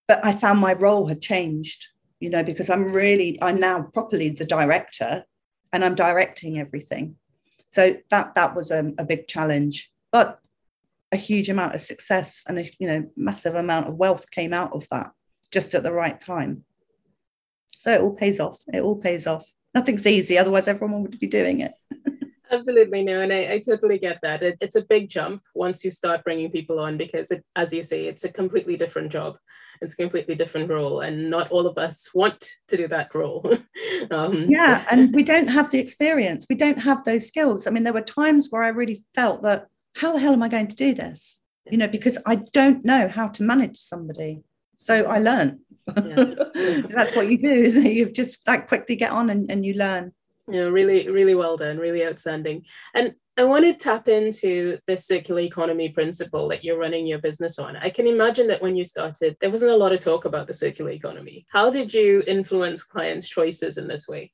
But 0.07 0.24
i 0.24 0.34
found 0.34 0.60
my 0.60 0.74
role 0.74 1.07
had 1.07 1.22
changed 1.22 1.88
you 2.19 2.29
know, 2.29 2.43
because 2.43 2.69
I'm 2.69 2.91
really, 2.93 3.38
I'm 3.41 3.60
now 3.60 3.84
properly 3.93 4.29
the 4.29 4.46
director 4.46 5.24
and 5.72 5.86
I'm 5.86 5.96
directing 5.96 6.60
everything. 6.60 7.15
So 7.69 7.98
that 8.10 8.36
that 8.36 8.55
was 8.55 8.72
a, 8.72 8.91
a 8.98 9.05
big 9.05 9.27
challenge, 9.27 9.91
but 10.12 10.39
a 11.12 11.18
huge 11.18 11.50
amount 11.50 11.76
of 11.76 11.82
success 11.82 12.44
and 12.48 12.60
a 12.60 12.70
you 12.80 12.88
know 12.88 13.06
massive 13.16 13.56
amount 13.56 13.88
of 13.88 13.96
wealth 13.96 14.30
came 14.32 14.54
out 14.54 14.74
of 14.74 14.86
that 14.92 15.12
just 15.52 15.74
at 15.74 15.84
the 15.84 15.94
right 15.94 16.20
time. 16.20 16.64
So 17.78 17.92
it 17.92 18.02
all 18.02 18.14
pays 18.14 18.40
off. 18.40 18.60
It 18.74 18.82
all 18.82 18.98
pays 18.98 19.28
off. 19.28 19.50
Nothing's 19.74 20.08
easy, 20.08 20.38
otherwise 20.38 20.68
everyone 20.68 21.04
would 21.04 21.20
be 21.20 21.28
doing 21.28 21.62
it. 21.62 21.74
Absolutely 22.52 23.04
no, 23.04 23.22
and 23.22 23.34
I, 23.34 23.54
I 23.54 23.60
totally 23.60 23.98
get 23.98 24.20
that. 24.22 24.42
It, 24.42 24.58
it's 24.62 24.76
a 24.76 24.82
big 24.82 25.10
jump 25.10 25.44
once 25.54 25.84
you 25.84 25.92
start 25.92 26.24
bringing 26.24 26.50
people 26.50 26.80
on 26.80 26.98
because, 26.98 27.32
it, 27.32 27.44
as 27.56 27.74
you 27.74 27.84
say, 27.84 28.06
it's 28.06 28.24
a 28.24 28.30
completely 28.30 28.78
different 28.78 29.12
job. 29.12 29.38
It's 29.82 29.94
a 29.94 29.98
completely 29.98 30.34
different 30.34 30.70
role, 30.70 31.02
and 31.02 31.30
not 31.30 31.52
all 31.52 31.68
of 31.68 31.78
us 31.78 32.10
want 32.14 32.50
to 32.70 32.78
do 32.78 32.88
that 32.88 33.14
role. 33.14 33.46
um, 34.12 34.46
yeah, 34.48 34.84
so. 34.84 34.88
and 34.92 35.14
we 35.16 35.24
don't 35.24 35.48
have 35.48 35.72
the 35.72 35.80
experience. 35.80 36.46
We 36.50 36.56
don't 36.56 36.80
have 36.80 37.04
those 37.04 37.28
skills. 37.28 37.68
I 37.68 37.72
mean, 37.72 37.84
there 37.84 37.94
were 37.94 38.02
times 38.02 38.48
where 38.50 38.64
I 38.64 38.70
really 38.70 39.04
felt 39.14 39.44
that, 39.44 39.68
how 39.98 40.13
the 40.13 40.20
hell 40.20 40.34
am 40.34 40.44
I 40.44 40.50
going 40.50 40.68
to 40.68 40.75
do 40.75 40.94
this? 40.94 41.42
You 41.70 41.77
know, 41.77 41.88
because 41.88 42.18
I 42.25 42.36
don't 42.54 42.86
know 42.86 43.08
how 43.08 43.27
to 43.27 43.44
manage 43.44 43.77
somebody. 43.77 44.42
So 44.75 45.06
I 45.06 45.20
learn. 45.20 45.60
Yeah. 45.88 46.34
That's 46.89 47.16
what 47.16 47.30
you 47.30 47.38
do, 47.38 47.50
is 47.50 47.75
you 47.77 48.10
just 48.12 48.48
like 48.48 48.68
quickly 48.68 48.96
get 48.96 49.12
on 49.12 49.30
and, 49.30 49.51
and 49.51 49.66
you 49.66 49.74
learn 49.74 50.13
you 50.48 50.62
know 50.62 50.70
really 50.70 51.10
really 51.10 51.36
well 51.36 51.58
done 51.58 51.77
really 51.77 52.06
outstanding 52.06 52.63
and 52.94 53.13
i 53.38 53.44
want 53.44 53.66
to 53.66 53.74
tap 53.74 54.08
into 54.08 54.77
this 54.88 55.06
circular 55.06 55.42
economy 55.42 55.89
principle 55.89 56.48
that 56.48 56.63
you're 56.63 56.77
running 56.77 57.06
your 57.06 57.20
business 57.20 57.60
on 57.60 57.75
i 57.77 57.89
can 57.89 58.08
imagine 58.08 58.48
that 58.48 58.62
when 58.62 58.75
you 58.75 58.86
started 58.86 59.36
there 59.42 59.51
wasn't 59.51 59.72
a 59.72 59.75
lot 59.75 59.92
of 59.92 60.00
talk 60.00 60.25
about 60.25 60.48
the 60.48 60.54
circular 60.54 60.92
economy 60.92 61.46
how 61.50 61.70
did 61.70 61.94
you 61.94 62.24
influence 62.27 62.84
clients 62.84 63.27
choices 63.27 63.77
in 63.77 63.88
this 63.88 64.08
way 64.08 64.32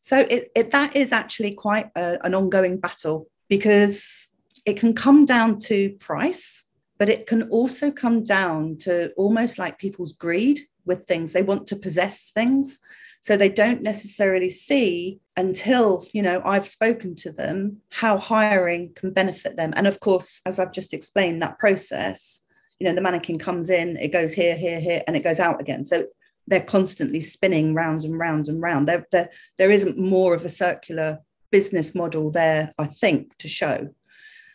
so 0.00 0.18
it, 0.18 0.50
it 0.56 0.70
that 0.72 0.96
is 0.96 1.12
actually 1.12 1.54
quite 1.54 1.90
a, 1.96 2.18
an 2.24 2.34
ongoing 2.34 2.78
battle 2.78 3.28
because 3.48 4.28
it 4.64 4.78
can 4.78 4.94
come 4.94 5.24
down 5.24 5.58
to 5.58 5.90
price 6.00 6.66
but 6.98 7.08
it 7.08 7.26
can 7.26 7.48
also 7.48 7.90
come 7.90 8.22
down 8.22 8.76
to 8.76 9.10
almost 9.16 9.58
like 9.58 9.78
people's 9.78 10.12
greed 10.12 10.60
with 10.84 11.04
things 11.04 11.32
they 11.32 11.42
want 11.42 11.66
to 11.66 11.76
possess 11.76 12.30
things 12.30 12.78
so 13.22 13.36
they 13.36 13.48
don't 13.48 13.82
necessarily 13.82 14.50
see 14.50 15.20
until, 15.36 16.04
you 16.12 16.22
know, 16.22 16.42
I've 16.44 16.66
spoken 16.66 17.14
to 17.16 17.30
them 17.30 17.78
how 17.90 18.18
hiring 18.18 18.92
can 18.94 19.12
benefit 19.12 19.56
them. 19.56 19.72
And 19.76 19.86
of 19.86 20.00
course, 20.00 20.40
as 20.44 20.58
I've 20.58 20.72
just 20.72 20.92
explained, 20.92 21.40
that 21.40 21.60
process, 21.60 22.40
you 22.80 22.88
know, 22.88 22.94
the 22.94 23.00
mannequin 23.00 23.38
comes 23.38 23.70
in, 23.70 23.96
it 23.96 24.12
goes 24.12 24.32
here, 24.32 24.56
here, 24.56 24.80
here, 24.80 25.02
and 25.06 25.16
it 25.16 25.22
goes 25.22 25.38
out 25.38 25.60
again. 25.60 25.84
So 25.84 26.06
they're 26.48 26.62
constantly 26.62 27.20
spinning 27.20 27.74
rounds 27.74 28.04
and 28.04 28.18
rounds 28.18 28.48
and 28.48 28.60
round. 28.60 28.88
There, 28.88 29.06
there, 29.12 29.30
there 29.56 29.70
isn't 29.70 29.96
more 29.96 30.34
of 30.34 30.44
a 30.44 30.48
circular 30.48 31.20
business 31.52 31.94
model 31.94 32.32
there, 32.32 32.72
I 32.76 32.86
think, 32.86 33.36
to 33.38 33.46
show. 33.46 33.88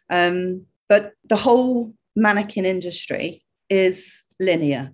Um, 0.09 0.65
but 0.89 1.13
the 1.27 1.35
whole 1.35 1.93
mannequin 2.15 2.65
industry 2.65 3.43
is 3.69 4.23
linear 4.39 4.93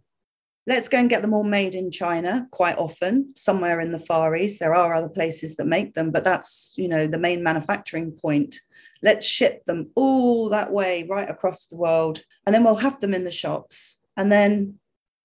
let's 0.66 0.88
go 0.88 0.98
and 0.98 1.10
get 1.10 1.22
them 1.22 1.34
all 1.34 1.44
made 1.44 1.76
in 1.76 1.92
China 1.92 2.48
quite 2.52 2.78
often, 2.78 3.34
somewhere 3.36 3.80
in 3.80 3.92
the 3.92 4.00
Far 4.00 4.36
East. 4.36 4.60
There 4.60 4.76
are 4.76 4.94
other 4.94 5.10
places 5.10 5.56
that 5.56 5.68
make 5.68 5.94
them, 5.94 6.12
but 6.12 6.24
that's, 6.24 6.74
you 6.78 6.88
know, 6.88 7.08
the 7.08 7.20
main 7.20 7.44
manufacturing 7.44 8.12
point. 8.12 8.60
Let's 9.02 9.26
ship 9.26 9.64
them 9.64 9.90
all 9.96 10.50
that 10.50 10.72
way 10.72 11.06
right 11.10 11.30
across 11.30 11.66
the 11.66 11.76
world. 11.76 12.22
And 12.46 12.56
then 12.56 12.64
we'll 12.64 12.76
have 12.76 13.00
them 13.00 13.14
in 13.14 13.26
the 13.26 13.32
shops. 13.32 13.98
And 14.16 14.32
then 14.32 14.80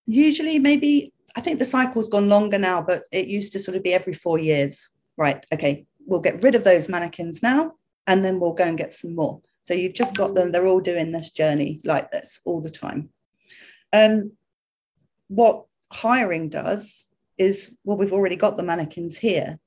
usually 0.07 0.59
maybe 0.59 1.13
I 1.37 1.41
think 1.41 1.59
the 1.59 1.65
cycle's 1.65 2.09
gone 2.09 2.29
longer 2.29 2.59
now, 2.59 2.83
but 2.83 3.05
it 3.13 3.29
used 3.29 3.53
to 3.53 3.61
sort 3.61 3.77
of 3.77 3.85
be 3.85 3.95
every 3.95 4.15
four 4.15 4.39
years. 4.39 4.91
Right. 5.17 5.45
Okay. 5.53 5.87
We'll 6.07 6.21
get 6.21 6.43
rid 6.43 6.55
of 6.55 6.65
those 6.65 6.89
mannequins 6.89 7.43
now, 7.43 7.75
and 8.07 8.25
then 8.25 8.41
we'll 8.41 8.55
go 8.55 8.65
and 8.65 8.79
get 8.79 8.95
some 8.95 9.15
more. 9.15 9.43
So 9.69 9.75
you've 9.75 9.93
just 9.93 10.17
got 10.17 10.35
them, 10.35 10.51
they're 10.51 10.67
all 10.67 10.81
doing 10.81 11.13
this 11.13 11.31
journey 11.31 11.83
like 11.85 12.11
this 12.11 12.41
all 12.47 12.63
the 12.63 12.71
time. 12.71 13.11
Um, 13.93 14.33
what 15.29 15.67
hiring 15.93 16.49
does 16.49 17.11
is 17.37 17.77
well, 17.85 17.99
we've 17.99 18.15
already 18.15 18.37
got 18.37 18.57
the 18.57 18.63
mannequins 18.63 19.19
here. 19.19 19.59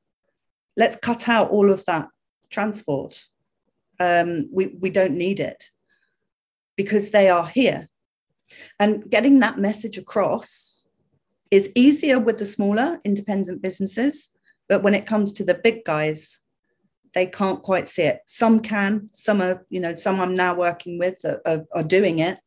Let's 0.75 0.95
cut 0.95 1.29
out 1.29 1.51
all 1.51 1.69
of 1.69 1.85
that 1.85 2.07
transport. 2.49 3.23
Um, 3.99 4.49
we, 4.51 4.75
we 4.79 4.89
don't 4.89 5.13
need 5.13 5.39
it 5.39 5.69
because 6.75 7.11
they 7.11 7.29
are 7.29 7.45
here. 7.45 7.87
And 8.79 9.07
getting 9.07 9.39
that 9.41 9.59
message 9.59 9.99
across 9.99 10.87
is 11.51 11.69
easier 11.75 12.19
with 12.19 12.39
the 12.39 12.47
smaller 12.47 12.99
independent 13.05 13.61
businesses. 13.61 14.29
But 14.67 14.81
when 14.81 14.95
it 14.95 15.05
comes 15.05 15.31
to 15.33 15.43
the 15.43 15.61
big 15.63 15.85
guys, 15.85 16.41
they 17.13 17.25
can't 17.25 17.61
quite 17.61 17.89
see 17.89 18.03
it. 18.03 18.19
Some 18.25 18.59
can, 18.59 19.09
some 19.13 19.41
are, 19.41 19.65
you 19.69 19.79
know, 19.79 19.95
some 19.95 20.19
I'm 20.19 20.35
now 20.35 20.55
working 20.55 20.97
with 20.97 21.19
that 21.21 21.41
are, 21.45 21.65
are 21.73 21.83
doing 21.83 22.19
it. 22.19 22.39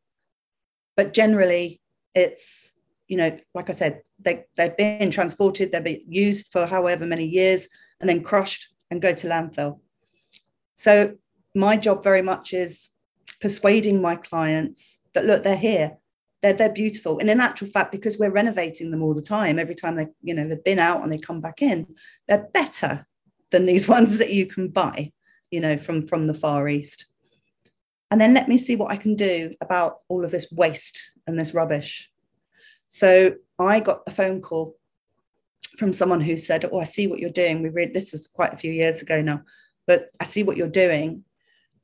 But 0.96 1.12
generally, 1.12 1.80
it's 2.14 2.72
you 3.08 3.16
know, 3.16 3.36
like 3.54 3.68
I 3.68 3.72
said, 3.72 4.02
they, 4.18 4.44
they're 4.56 4.74
being 4.76 5.10
transported, 5.10 5.72
they've 5.72 5.84
been 5.84 6.00
used 6.08 6.50
for 6.50 6.66
however 6.66 7.06
many 7.06 7.26
years 7.26 7.68
and 8.00 8.08
then 8.08 8.22
crushed 8.22 8.72
and 8.90 9.02
go 9.02 9.12
to 9.12 9.28
landfill. 9.28 9.80
So 10.74 11.14
my 11.54 11.76
job 11.76 12.02
very 12.02 12.22
much 12.22 12.52
is 12.52 12.90
persuading 13.40 14.00
my 14.00 14.16
clients 14.16 15.00
that 15.14 15.24
look, 15.24 15.44
they're 15.44 15.56
here. 15.56 15.98
They're, 16.42 16.54
they're 16.54 16.72
beautiful. 16.72 17.18
And 17.18 17.30
in 17.30 17.40
actual 17.40 17.68
fact, 17.68 17.92
because 17.92 18.18
we're 18.18 18.30
renovating 18.30 18.90
them 18.90 19.02
all 19.02 19.14
the 19.14 19.22
time, 19.22 19.58
every 19.58 19.74
time 19.74 19.96
they, 19.96 20.08
you 20.22 20.34
know, 20.34 20.46
they've 20.46 20.64
been 20.64 20.78
out 20.78 21.02
and 21.02 21.12
they 21.12 21.18
come 21.18 21.40
back 21.40 21.62
in, 21.62 21.86
they're 22.28 22.48
better 22.52 23.06
than 23.54 23.64
these 23.64 23.88
ones 23.96 24.18
that 24.18 24.32
you 24.32 24.46
can 24.46 24.68
buy, 24.68 25.12
you 25.50 25.60
know, 25.60 25.76
from, 25.78 26.06
from 26.06 26.26
the 26.26 26.34
Far 26.34 26.68
East. 26.68 27.06
And 28.10 28.20
then 28.20 28.34
let 28.34 28.48
me 28.48 28.58
see 28.58 28.76
what 28.76 28.90
I 28.90 28.96
can 28.96 29.14
do 29.16 29.54
about 29.60 30.00
all 30.08 30.24
of 30.24 30.30
this 30.30 30.46
waste 30.52 31.12
and 31.26 31.38
this 31.38 31.54
rubbish 31.54 32.10
so 32.94 33.34
I 33.58 33.80
got 33.80 34.02
a 34.06 34.12
phone 34.12 34.40
call 34.40 34.76
from 35.78 35.92
someone 35.92 36.20
who 36.20 36.36
said, 36.36 36.64
"Oh, 36.70 36.78
I 36.78 36.84
see 36.84 37.08
what 37.08 37.18
you're 37.18 37.28
doing. 37.28 37.60
We 37.60 37.70
read 37.70 37.92
this 37.92 38.14
is 38.14 38.28
quite 38.28 38.52
a 38.52 38.56
few 38.56 38.70
years 38.70 39.02
ago 39.02 39.20
now, 39.20 39.42
but 39.88 40.12
I 40.20 40.24
see 40.24 40.44
what 40.44 40.56
you're 40.56 40.68
doing. 40.68 41.24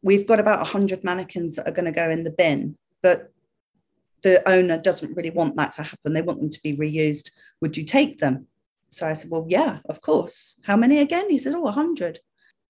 We've 0.02 0.24
got 0.24 0.38
about 0.38 0.68
hundred 0.68 1.02
mannequins 1.02 1.56
that 1.56 1.66
are 1.66 1.72
going 1.72 1.86
to 1.86 2.00
go 2.00 2.08
in 2.10 2.22
the 2.22 2.30
bin, 2.30 2.76
but 3.02 3.32
the 4.22 4.48
owner 4.48 4.78
doesn't 4.78 5.16
really 5.16 5.30
want 5.30 5.56
that 5.56 5.72
to 5.72 5.82
happen. 5.82 6.12
They 6.12 6.22
want 6.22 6.38
them 6.38 6.50
to 6.50 6.62
be 6.62 6.76
reused. 6.76 7.32
Would 7.60 7.76
you 7.76 7.82
take 7.82 8.18
them?" 8.18 8.46
So 8.90 9.06
I 9.06 9.14
said, 9.14 9.30
"Well, 9.30 9.46
yeah, 9.48 9.78
of 9.86 10.00
course. 10.00 10.56
How 10.64 10.76
many 10.76 10.98
again?" 10.98 11.30
He 11.30 11.38
said, 11.38 11.54
"Oh, 11.54 11.60
100." 11.60 12.20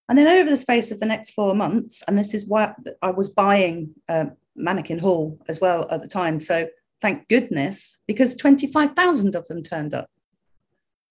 And 0.09 0.19
then 0.19 0.27
over 0.27 0.51
the 0.51 0.57
space 0.57 0.91
of 0.91 0.99
the 0.99 1.07
next 1.07 1.31
four 1.31 1.55
months, 1.55 2.03
and 2.09 2.19
this 2.19 2.35
is 2.35 2.45
why 2.45 2.75
I 3.01 3.13
was 3.13 3.29
buying 3.29 3.95
uh, 4.09 4.27
Mannakin 4.59 5.01
Hall 5.01 5.39
as 5.49 5.61
well 5.61 5.87
at 5.89 6.03
the 6.03 6.09
time. 6.09 6.41
So 6.41 6.69
thank 7.01 7.29
goodness, 7.29 7.97
because 8.09 8.35
25,000 8.35 9.37
of 9.37 9.47
them 9.47 9.63
turned 9.63 9.95
up. 9.95 10.11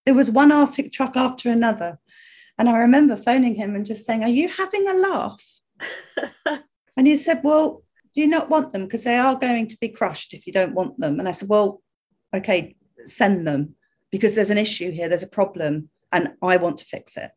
There 0.05 0.13
was 0.13 0.29
one 0.29 0.51
artic 0.51 0.91
truck 0.91 1.15
after 1.15 1.49
another. 1.49 1.97
And 2.57 2.67
I 2.67 2.77
remember 2.77 3.15
phoning 3.15 3.55
him 3.55 3.73
and 3.73 3.85
just 3.85 4.05
saying, 4.05 4.23
Are 4.23 4.29
you 4.29 4.49
having 4.49 4.87
a 4.87 4.93
laugh? 4.93 5.61
and 6.97 7.07
he 7.07 7.15
said, 7.15 7.41
Well, 7.41 7.83
do 8.13 8.21
you 8.21 8.27
not 8.27 8.49
want 8.49 8.73
them? 8.73 8.83
Because 8.83 9.05
they 9.05 9.17
are 9.17 9.35
going 9.35 9.67
to 9.67 9.77
be 9.79 9.87
crushed 9.87 10.33
if 10.33 10.45
you 10.45 10.51
don't 10.51 10.75
want 10.75 10.99
them. 10.99 11.19
And 11.19 11.29
I 11.29 11.31
said, 11.31 11.47
Well, 11.47 11.81
okay, 12.35 12.75
send 13.05 13.47
them 13.47 13.75
because 14.11 14.35
there's 14.35 14.49
an 14.49 14.57
issue 14.57 14.91
here, 14.91 15.09
there's 15.09 15.23
a 15.23 15.27
problem, 15.27 15.89
and 16.11 16.33
I 16.41 16.57
want 16.57 16.77
to 16.77 16.85
fix 16.85 17.17
it. 17.17 17.31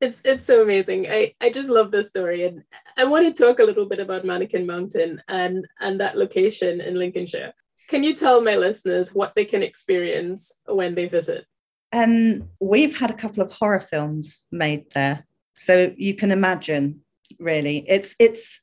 It's 0.00 0.22
it's 0.24 0.44
so 0.44 0.62
amazing. 0.62 1.06
I, 1.10 1.34
I 1.40 1.50
just 1.50 1.68
love 1.68 1.90
this 1.90 2.08
story. 2.08 2.44
And 2.44 2.62
I 2.96 3.04
want 3.04 3.34
to 3.34 3.42
talk 3.42 3.58
a 3.58 3.64
little 3.64 3.86
bit 3.86 3.98
about 3.98 4.24
Mannequin 4.24 4.64
Mountain 4.64 5.20
and, 5.26 5.66
and 5.80 6.00
that 6.00 6.16
location 6.16 6.80
in 6.80 6.94
Lincolnshire. 6.94 7.52
Can 7.88 8.04
you 8.04 8.14
tell 8.14 8.40
my 8.40 8.54
listeners 8.54 9.14
what 9.14 9.34
they 9.34 9.44
can 9.44 9.62
experience 9.62 10.60
when 10.66 10.94
they 10.94 11.06
visit? 11.06 11.46
Um, 11.92 12.48
we've 12.60 12.96
had 12.96 13.10
a 13.10 13.14
couple 13.14 13.42
of 13.42 13.50
horror 13.50 13.80
films 13.80 14.44
made 14.52 14.90
there. 14.92 15.26
So 15.58 15.92
you 15.96 16.14
can 16.14 16.30
imagine, 16.30 17.00
really, 17.40 17.78
it's 17.88 18.14
it's 18.20 18.60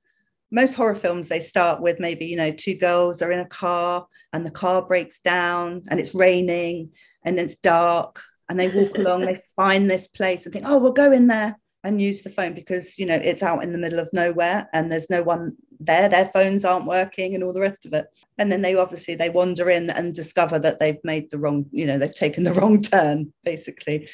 most 0.51 0.75
horror 0.75 0.95
films 0.95 1.27
they 1.27 1.39
start 1.39 1.81
with 1.81 2.00
maybe 2.00 2.25
you 2.25 2.38
know 2.38 2.51
two 2.51 2.75
girls 2.75 3.22
are 3.22 3.31
in 3.31 3.39
a 3.39 3.48
car 3.48 4.07
and 4.31 4.45
the 4.45 4.51
car 4.51 4.81
breaks 4.86 5.19
down 5.19 5.84
and 5.89 6.00
it's 6.00 6.15
raining 6.15 6.89
and 7.25 7.39
it's 7.39 7.55
dark 7.55 8.22
and 8.48 8.60
they 8.60 8.70
walk 8.70 8.98
along 8.98 9.22
they 9.22 9.41
find 9.55 9.89
this 9.89 10.08
place 10.08 10.46
and 10.46 10.53
think 10.53 10.65
oh 10.67 10.77
we'll 10.79 10.91
go 10.91 11.12
in 11.12 11.27
there 11.27 11.58
and 11.84 12.01
use 12.01 12.22
the 12.22 12.29
phone 12.29 12.53
because 12.53 12.98
you 12.98 13.05
know 13.05 13.15
it's 13.15 13.44
out 13.44 13.62
in 13.63 13.72
the 13.72 13.77
middle 13.77 14.00
of 14.00 14.10
nowhere 14.13 14.67
and 14.74 14.89
there's 14.89 15.10
no 15.10 15.22
one 15.22 15.55
there 15.79 16.10
their 16.10 16.25
phones 16.25 16.65
aren't 16.65 16.86
working 16.86 17.36
and 17.36 17.44
all 17.44 17.53
the 17.53 17.62
rest 17.62 17.86
of 17.86 17.94
it. 17.94 18.08
And 18.38 18.51
then 18.51 18.62
they 18.62 18.75
obviously 18.75 19.15
they 19.15 19.29
wander 19.29 19.70
in 19.70 19.89
and 19.89 20.13
discover 20.13 20.60
that 20.60 20.79
they've 20.79 21.03
made 21.03 21.32
the 21.32 21.38
wrong 21.38 21.65
you 21.72 21.86
know 21.86 21.98
they've 21.98 22.13
taken 22.13 22.44
the 22.44 22.53
wrong 22.60 22.82
turn 22.82 23.34
basically. 23.44 24.10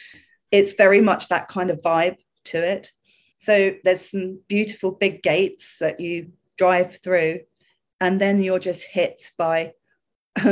It's 0.51 0.73
very 0.73 1.01
much 1.01 1.29
that 1.29 1.47
kind 1.47 1.69
of 1.69 1.81
vibe 1.81 2.17
to 2.45 2.57
it. 2.57 2.91
So 3.37 3.73
there's 3.83 4.11
some 4.11 4.41
beautiful 4.47 4.91
big 4.91 5.23
gates 5.23 5.77
that 5.79 5.99
you 5.99 6.31
drive 6.57 7.01
through 7.01 7.39
and 7.99 8.19
then 8.19 8.43
you're 8.43 8.59
just 8.59 8.83
hit 8.83 9.31
by 9.37 9.73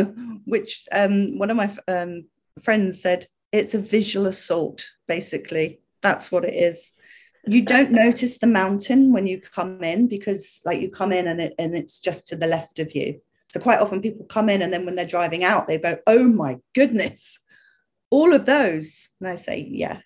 which 0.46 0.88
um, 0.92 1.38
one 1.38 1.50
of 1.50 1.58
my 1.58 1.75
um, 1.88 2.25
friends 2.60 3.01
said 3.01 3.28
it's 3.51 3.74
a 3.74 3.80
visual 3.80 4.28
assault 4.28 4.89
basically 5.08 5.80
that's 6.01 6.32
what 6.32 6.46
it 6.46 6.54
is 6.54 6.92
you 7.48 7.63
don't 7.63 7.92
notice 7.92 8.38
the 8.38 8.48
mountain 8.48 9.13
when 9.13 9.25
you 9.25 9.39
come 9.39 9.84
in 9.84 10.08
because 10.08 10.62
like 10.66 10.82
you 10.82 10.92
come 10.92 11.12
in 11.12 11.28
and 11.28 11.42
it 11.42 11.56
and 11.58 11.75
it's 11.75 12.00
just 12.00 12.28
to 12.28 12.36
the 12.36 12.48
left 12.48 12.80
of 12.80 12.94
you 12.96 13.20
so 13.48 13.60
quite 13.60 13.80
often 13.80 14.01
people 14.01 14.25
come 14.25 14.50
in 14.50 14.62
and 14.62 14.72
then 14.72 14.86
when 14.86 14.96
they're 14.96 15.06
driving 15.06 15.44
out 15.44 15.68
they 15.68 15.78
go 15.78 15.98
oh 16.06 16.28
my 16.28 16.58
goodness 16.75 17.39
all 18.10 18.34
of 18.34 18.46
those 18.46 19.10
and 19.20 19.30
i 19.30 19.36
say 19.36 19.68
yeah 19.70 20.00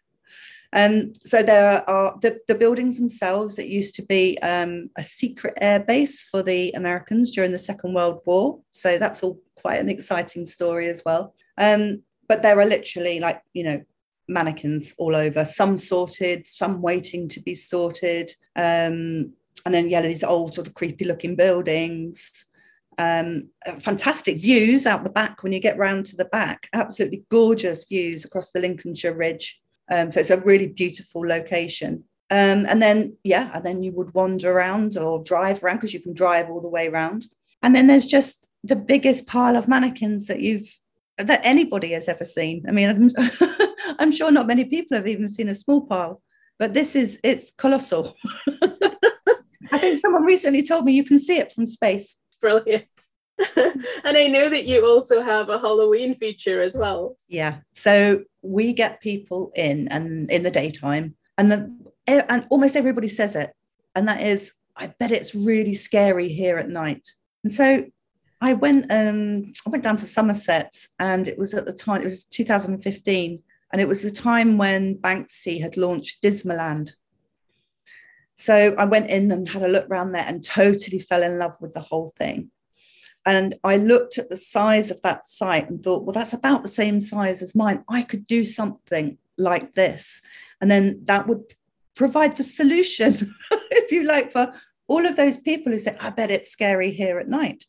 Um, 0.74 1.14
so 1.24 1.44
there 1.44 1.88
are 1.88 2.18
the, 2.22 2.40
the 2.48 2.56
buildings 2.56 2.98
themselves. 2.98 3.60
It 3.60 3.68
used 3.68 3.96
to 3.96 4.02
be 4.02 4.40
um, 4.40 4.90
a 4.98 5.04
secret 5.04 5.54
air 5.62 5.80
base 5.80 6.24
for 6.24 6.42
the 6.42 6.72
Americans 6.72 7.32
during 7.32 7.52
the 7.52 7.60
Second 7.60 7.94
World 7.94 8.22
War. 8.26 8.60
So 8.72 8.98
that's 8.98 9.22
all 9.22 9.40
quite 9.56 9.80
an 9.80 9.90
exciting 9.90 10.46
story 10.46 10.90
as 10.90 11.04
well. 11.06 11.36
Um, 11.58 12.02
but 12.27 12.42
there 12.42 12.60
are 12.60 12.65
literally 12.65 13.20
like 13.20 13.42
you 13.53 13.63
know 13.63 13.84
mannequins 14.27 14.94
all 14.98 15.15
over. 15.15 15.46
Some 15.46 15.77
sorted, 15.77 16.48
some 16.48 16.82
waiting 16.82 17.27
to 17.30 17.42
be 17.42 17.56
sorted. 17.56 18.32
Um, 18.56 19.34
and 19.65 19.74
then 19.74 19.89
yeah, 19.89 20.01
these 20.01 20.24
old 20.24 20.53
sort 20.53 20.68
of 20.68 20.74
creepy 20.74 21.06
looking 21.06 21.36
buildings. 21.36 22.46
Um, 22.98 23.50
fantastic 23.80 24.38
views 24.39 24.86
out 24.86 25.03
the 25.03 25.10
back 25.10 25.42
when 25.42 25.51
you 25.51 25.60
get 25.60 25.77
round 25.77 26.06
to 26.08 26.15
the 26.15 26.25
back. 26.25 26.70
Absolutely 26.74 27.24
gorgeous 27.30 27.86
views 27.86 28.24
across 28.24 28.51
the 28.51 28.60
Lincolnshire 28.60 29.15
Ridge. 29.15 29.60
Um, 29.92 30.12
so 30.12 30.20
it's 30.20 30.30
a 30.30 30.42
really 30.42 30.68
beautiful 30.68 31.27
location. 31.27 32.03
Um, 32.30 32.65
and 32.68 32.82
then, 32.82 33.18
yeah, 33.24 33.51
and 33.53 33.65
then 33.65 33.84
you 33.84 33.92
would 33.94 34.13
wander 34.13 34.51
around 34.51 34.98
or 34.98 35.24
drive 35.24 35.63
around 35.63 35.77
because 35.77 35.94
you 35.94 36.00
can 36.00 36.13
drive 36.13 36.50
all 36.50 36.62
the 36.62 36.70
way 36.70 36.88
around. 36.88 37.25
And 37.62 37.75
then 37.75 37.88
there's 37.88 38.06
just 38.06 38.50
the 38.63 38.75
biggest 38.75 39.27
pile 39.27 39.56
of 39.56 39.68
mannequins 39.68 40.27
that 40.27 40.39
you've 40.39 40.70
that 41.17 41.41
anybody 41.43 41.91
has 41.91 42.08
ever 42.08 42.25
seen. 42.25 42.65
I 42.67 42.72
mean, 42.72 43.12
I'm, 43.17 43.48
I'm 44.00 44.12
sure 44.12 44.32
not 44.32 44.48
many 44.48 44.65
people 44.65 44.98
have 44.98 45.08
even 45.08 45.27
seen 45.27 45.50
a 45.50 45.55
small 45.55 45.86
pile, 45.86 46.22
but 46.60 46.74
this 46.74 46.96
is 46.96 47.20
it's 47.24 47.51
colossal. 47.51 48.15
I 49.72 49.77
think 49.77 49.98
someone 49.98 50.24
recently 50.24 50.63
told 50.63 50.86
me 50.86 50.93
you 50.93 51.03
can 51.03 51.20
see 51.20 51.38
it 51.38 51.51
from 51.51 51.65
space. 51.65 52.17
Brilliant. 52.41 52.88
and 53.55 54.17
I 54.17 54.27
know 54.27 54.50
that 54.50 54.65
you 54.65 54.86
also 54.86 55.22
have 55.22 55.50
a 55.50 55.60
Halloween 55.60 56.15
feature 56.15 56.62
as 56.62 56.75
well. 56.75 57.17
Yeah. 57.27 57.58
So 57.74 58.24
we 58.41 58.74
get 58.74 59.01
people 59.01 59.51
in 59.55 59.88
and 59.88 60.29
in 60.29 60.43
the 60.43 60.51
daytime, 60.51 61.15
and 61.38 61.51
the 61.51 61.74
and 62.05 62.46
almost 62.50 62.75
everybody 62.75 63.08
says 63.08 63.36
it, 63.36 63.53
and 63.96 64.08
that 64.08 64.22
is, 64.22 64.53
I 64.75 64.88
bet 64.88 65.12
it's 65.12 65.34
really 65.34 65.74
scary 65.74 66.27
here 66.27 66.58
at 66.58 66.70
night. 66.70 67.08
And 67.43 67.51
so 67.51 67.86
I 68.44 68.52
went 68.52 68.92
um 68.92 69.54
I 69.66 69.70
went 69.70 69.86
down 69.86 69.96
to 69.96 70.06
Somerset, 70.06 70.76
and 71.00 71.30
it 71.30 71.38
was 71.38 71.54
at 71.54 71.66
the 71.66 71.72
time 71.72 72.02
it 72.02 72.04
was 72.04 72.26
2015, 72.26 73.42
and 73.72 73.82
it 73.82 73.88
was 73.88 74.02
the 74.02 74.12
time 74.12 74.58
when 74.58 74.98
Banksy 74.98 75.62
had 75.62 75.78
launched 75.78 76.22
Dismaland. 76.22 76.92
So 78.36 78.76
I 78.78 78.84
went 78.84 79.10
in 79.10 79.32
and 79.32 79.48
had 79.48 79.64
a 79.64 79.70
look 79.70 79.90
around 79.90 80.12
there 80.12 80.26
and 80.28 80.44
totally 80.44 81.00
fell 81.00 81.24
in 81.24 81.40
love 81.40 81.56
with 81.62 81.74
the 81.74 81.80
whole 81.80 82.14
thing. 82.18 82.52
And 83.26 83.56
I 83.64 83.78
looked 83.78 84.18
at 84.18 84.30
the 84.30 84.36
size 84.36 84.92
of 84.92 85.02
that 85.04 85.24
site 85.24 85.70
and 85.70 85.82
thought, 85.82 86.04
well, 86.04 86.14
that's 86.14 86.34
about 86.34 86.64
the 86.64 86.68
same 86.68 87.00
size 87.00 87.42
as 87.42 87.56
mine. 87.56 87.86
I 87.88 88.02
could 88.02 88.28
do 88.28 88.44
something 88.44 89.18
like 89.38 89.76
this. 89.76 90.22
And 90.60 90.70
then 90.70 91.00
that 91.06 91.28
would 91.28 91.44
provide 91.96 92.36
the 92.36 92.44
solution, 92.44 93.34
if 93.72 93.92
you 93.94 94.04
like, 94.04 94.32
for 94.32 94.54
all 94.90 95.06
of 95.06 95.16
those 95.16 95.38
people 95.38 95.72
who 95.72 95.80
say, 95.80 95.96
I 96.02 96.10
bet 96.10 96.32
it's 96.32 96.52
scary 96.52 96.92
here 96.92 97.20
at 97.20 97.30
night. 97.30 97.68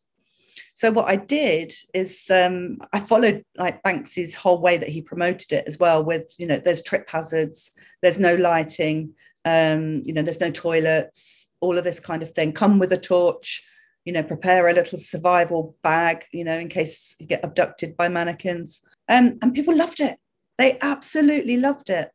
So 0.76 0.90
what 0.90 1.08
I 1.08 1.16
did 1.16 1.72
is 1.94 2.28
um, 2.30 2.78
I 2.92 2.98
followed 2.98 3.44
like 3.56 3.82
Banksy's 3.84 4.34
whole 4.34 4.60
way 4.60 4.76
that 4.76 4.88
he 4.88 5.00
promoted 5.00 5.52
it 5.52 5.68
as 5.68 5.78
well. 5.78 6.04
With 6.04 6.34
you 6.36 6.46
know, 6.48 6.56
there's 6.56 6.82
trip 6.82 7.08
hazards, 7.08 7.70
there's 8.02 8.18
no 8.18 8.34
lighting, 8.34 9.14
um, 9.44 10.02
you 10.04 10.12
know, 10.12 10.22
there's 10.22 10.40
no 10.40 10.50
toilets, 10.50 11.48
all 11.60 11.78
of 11.78 11.84
this 11.84 12.00
kind 12.00 12.24
of 12.24 12.32
thing. 12.32 12.52
Come 12.52 12.80
with 12.80 12.92
a 12.92 12.98
torch, 12.98 13.62
you 14.04 14.12
know, 14.12 14.22
prepare 14.24 14.68
a 14.68 14.72
little 14.72 14.98
survival 14.98 15.76
bag, 15.84 16.24
you 16.32 16.42
know, 16.42 16.58
in 16.58 16.68
case 16.68 17.14
you 17.20 17.26
get 17.26 17.44
abducted 17.44 17.96
by 17.96 18.08
mannequins. 18.08 18.82
Um, 19.08 19.38
and 19.42 19.54
people 19.54 19.76
loved 19.76 20.00
it. 20.00 20.18
They 20.58 20.78
absolutely 20.80 21.56
loved 21.56 21.88
it. 21.88 22.10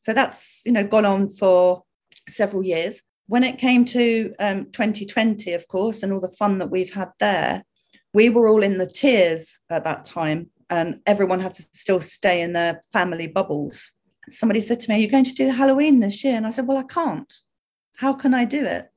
So 0.00 0.12
that's, 0.12 0.62
you 0.66 0.72
know, 0.72 0.84
gone 0.84 1.06
on 1.06 1.30
for 1.30 1.84
several 2.28 2.62
years. 2.62 3.02
When 3.26 3.44
it 3.44 3.56
came 3.56 3.86
to 3.86 4.34
um, 4.38 4.66
2020, 4.72 5.54
of 5.54 5.66
course, 5.68 6.02
and 6.02 6.12
all 6.12 6.20
the 6.20 6.28
fun 6.28 6.58
that 6.58 6.70
we've 6.70 6.92
had 6.92 7.10
there, 7.18 7.64
we 8.14 8.30
were 8.30 8.48
all 8.48 8.62
in 8.62 8.78
the 8.78 8.86
tiers 8.86 9.60
at 9.68 9.84
that 9.84 10.06
time, 10.06 10.48
and 10.70 11.00
everyone 11.06 11.40
had 11.40 11.54
to 11.54 11.62
still 11.72 12.00
stay 12.00 12.40
in 12.40 12.54
their 12.54 12.80
family 12.92 13.26
bubbles. 13.26 13.90
Somebody 14.28 14.62
said 14.62 14.80
to 14.80 14.90
me, 14.90 14.96
Are 14.96 14.98
you 14.98 15.10
going 15.10 15.24
to 15.24 15.34
do 15.34 15.50
Halloween 15.50 16.00
this 16.00 16.24
year? 16.24 16.36
And 16.36 16.46
I 16.46 16.50
said, 16.50 16.66
Well, 16.66 16.78
I 16.78 16.84
can't. 16.84 17.32
How 17.96 18.14
can 18.14 18.32
I 18.32 18.44
do 18.44 18.64
it? 18.64 18.88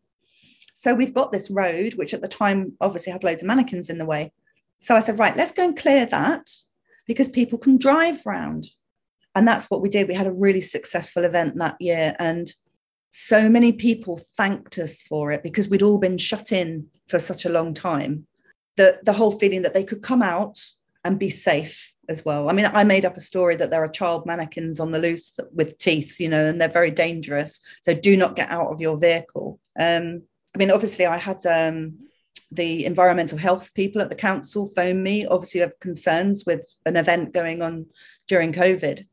So 0.74 0.94
we've 0.94 1.14
got 1.14 1.32
this 1.32 1.50
road, 1.50 1.96
which 1.96 2.14
at 2.14 2.22
the 2.22 2.28
time 2.28 2.74
obviously 2.80 3.12
had 3.12 3.24
loads 3.24 3.42
of 3.42 3.48
mannequins 3.48 3.90
in 3.90 3.98
the 3.98 4.06
way. 4.06 4.32
So 4.80 4.96
I 4.96 5.00
said, 5.00 5.18
right, 5.18 5.36
let's 5.36 5.52
go 5.52 5.66
and 5.66 5.76
clear 5.76 6.06
that 6.06 6.52
because 7.08 7.28
people 7.28 7.58
can 7.58 7.78
drive 7.78 8.24
round. 8.28 8.68
And 9.34 9.48
that's 9.48 9.72
what 9.72 9.82
we 9.82 9.90
did. 9.90 10.08
We 10.08 10.14
had 10.14 10.28
a 10.28 10.32
really 10.32 10.62
successful 10.62 11.24
event 11.24 11.58
that 11.58 11.78
year. 11.80 12.16
And 12.20 12.54
so 13.10 13.50
many 13.50 13.72
people 13.72 14.20
thanked 14.36 14.78
us 14.78 15.02
for 15.02 15.32
it 15.32 15.42
because 15.42 15.68
we'd 15.68 15.82
all 15.82 15.98
been 15.98 16.18
shut 16.18 16.52
in 16.52 16.88
for 17.08 17.18
such 17.18 17.46
a 17.46 17.50
long 17.50 17.74
time. 17.74 18.28
The, 18.78 19.00
the 19.04 19.14
whole 19.14 19.32
feeling 19.32 19.64
that 19.64 19.74
they 19.74 19.84
could 19.84 20.02
come 20.02 20.22
out 20.22 20.58
and 21.04 21.20
be 21.20 21.30
safe 21.30 21.94
as 22.10 22.24
well. 22.24 22.50
I 22.50 22.54
mean, 22.54 22.66
I 22.66 22.84
made 22.84 23.06
up 23.06 23.18
a 23.18 23.22
story 23.22 23.56
that 23.58 23.70
there 23.70 23.84
are 23.84 23.90
child 23.90 24.26
mannequins 24.26 24.80
on 24.80 24.92
the 24.92 25.00
loose 25.00 25.38
with 25.54 25.78
teeth, 25.78 26.20
you 26.20 26.30
know, 26.30 26.44
and 26.44 26.60
they're 26.60 26.70
very 26.70 26.92
dangerous. 26.92 27.60
So 27.82 27.94
do 27.94 28.16
not 28.16 28.36
get 28.36 28.50
out 28.50 28.72
of 28.72 28.80
your 28.80 28.98
vehicle. 28.98 29.60
Um, 29.80 30.24
I 30.56 30.58
mean, 30.58 30.72
obviously, 30.72 31.06
I 31.06 31.18
had 31.18 31.46
um, 31.46 31.98
the 32.52 32.86
environmental 32.86 33.38
health 33.38 33.74
people 33.74 34.02
at 34.02 34.10
the 34.10 34.16
council 34.16 34.70
phone 34.76 35.04
me. 35.04 35.26
Obviously, 35.26 35.62
have 35.62 35.80
concerns 35.80 36.46
with 36.46 36.66
an 36.86 36.96
event 36.96 37.34
going 37.34 37.62
on 37.62 37.88
during 38.28 38.54
COVID. 38.54 39.06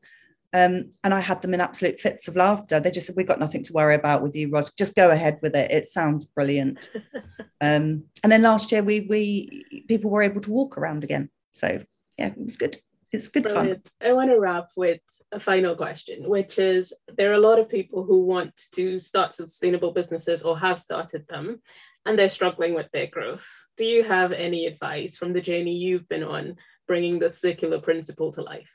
Um, 0.55 0.91
and 1.03 1.13
I 1.13 1.19
had 1.19 1.41
them 1.41 1.53
in 1.53 1.59
absolute 1.59 1.99
fits 1.99 2.29
of 2.29 2.37
laughter. 2.37 2.79
They 2.79 2.89
just 2.89 3.07
said, 3.07 3.15
"We've 3.17 3.27
got 3.27 3.39
nothing 3.39 3.63
to 3.63 3.73
worry 3.73 3.95
about 3.95 4.21
with 4.21 4.35
you, 4.35 4.49
Roz. 4.49 4.73
Just 4.73 4.95
go 4.95 5.11
ahead 5.11 5.39
with 5.41 5.55
it. 5.55 5.69
It 5.69 5.87
sounds 5.87 6.23
brilliant." 6.23 6.89
um, 7.61 8.03
and 8.23 8.31
then 8.31 8.41
last 8.41 8.71
year, 8.71 8.81
we 8.81 9.01
we 9.01 9.83
people 9.87 10.09
were 10.09 10.23
able 10.23 10.41
to 10.41 10.51
walk 10.51 10.77
around 10.77 11.03
again. 11.03 11.29
So 11.53 11.83
yeah, 12.17 12.27
it 12.27 12.41
was 12.41 12.55
good 12.55 12.77
it's 13.15 13.29
good 13.29 13.43
Brilliant. 13.43 13.87
fun. 14.01 14.09
I 14.09 14.13
want 14.13 14.29
to 14.29 14.39
wrap 14.39 14.69
with 14.75 15.01
a 15.31 15.39
final 15.39 15.75
question, 15.75 16.27
which 16.27 16.59
is 16.59 16.93
there 17.17 17.31
are 17.31 17.35
a 17.35 17.39
lot 17.39 17.59
of 17.59 17.69
people 17.69 18.03
who 18.03 18.23
want 18.23 18.59
to 18.73 18.99
start 18.99 19.33
sustainable 19.33 19.91
businesses 19.91 20.43
or 20.43 20.59
have 20.59 20.79
started 20.79 21.27
them 21.27 21.61
and 22.05 22.19
they're 22.19 22.29
struggling 22.29 22.75
with 22.75 22.91
their 22.91 23.07
growth. 23.07 23.47
Do 23.77 23.85
you 23.85 24.03
have 24.03 24.31
any 24.31 24.67
advice 24.67 25.17
from 25.17 25.33
the 25.33 25.41
journey 25.41 25.75
you've 25.75 26.07
been 26.07 26.23
on 26.23 26.57
bringing 26.87 27.17
the 27.17 27.31
circular 27.31 27.79
principle 27.79 28.31
to 28.33 28.41
life? 28.41 28.71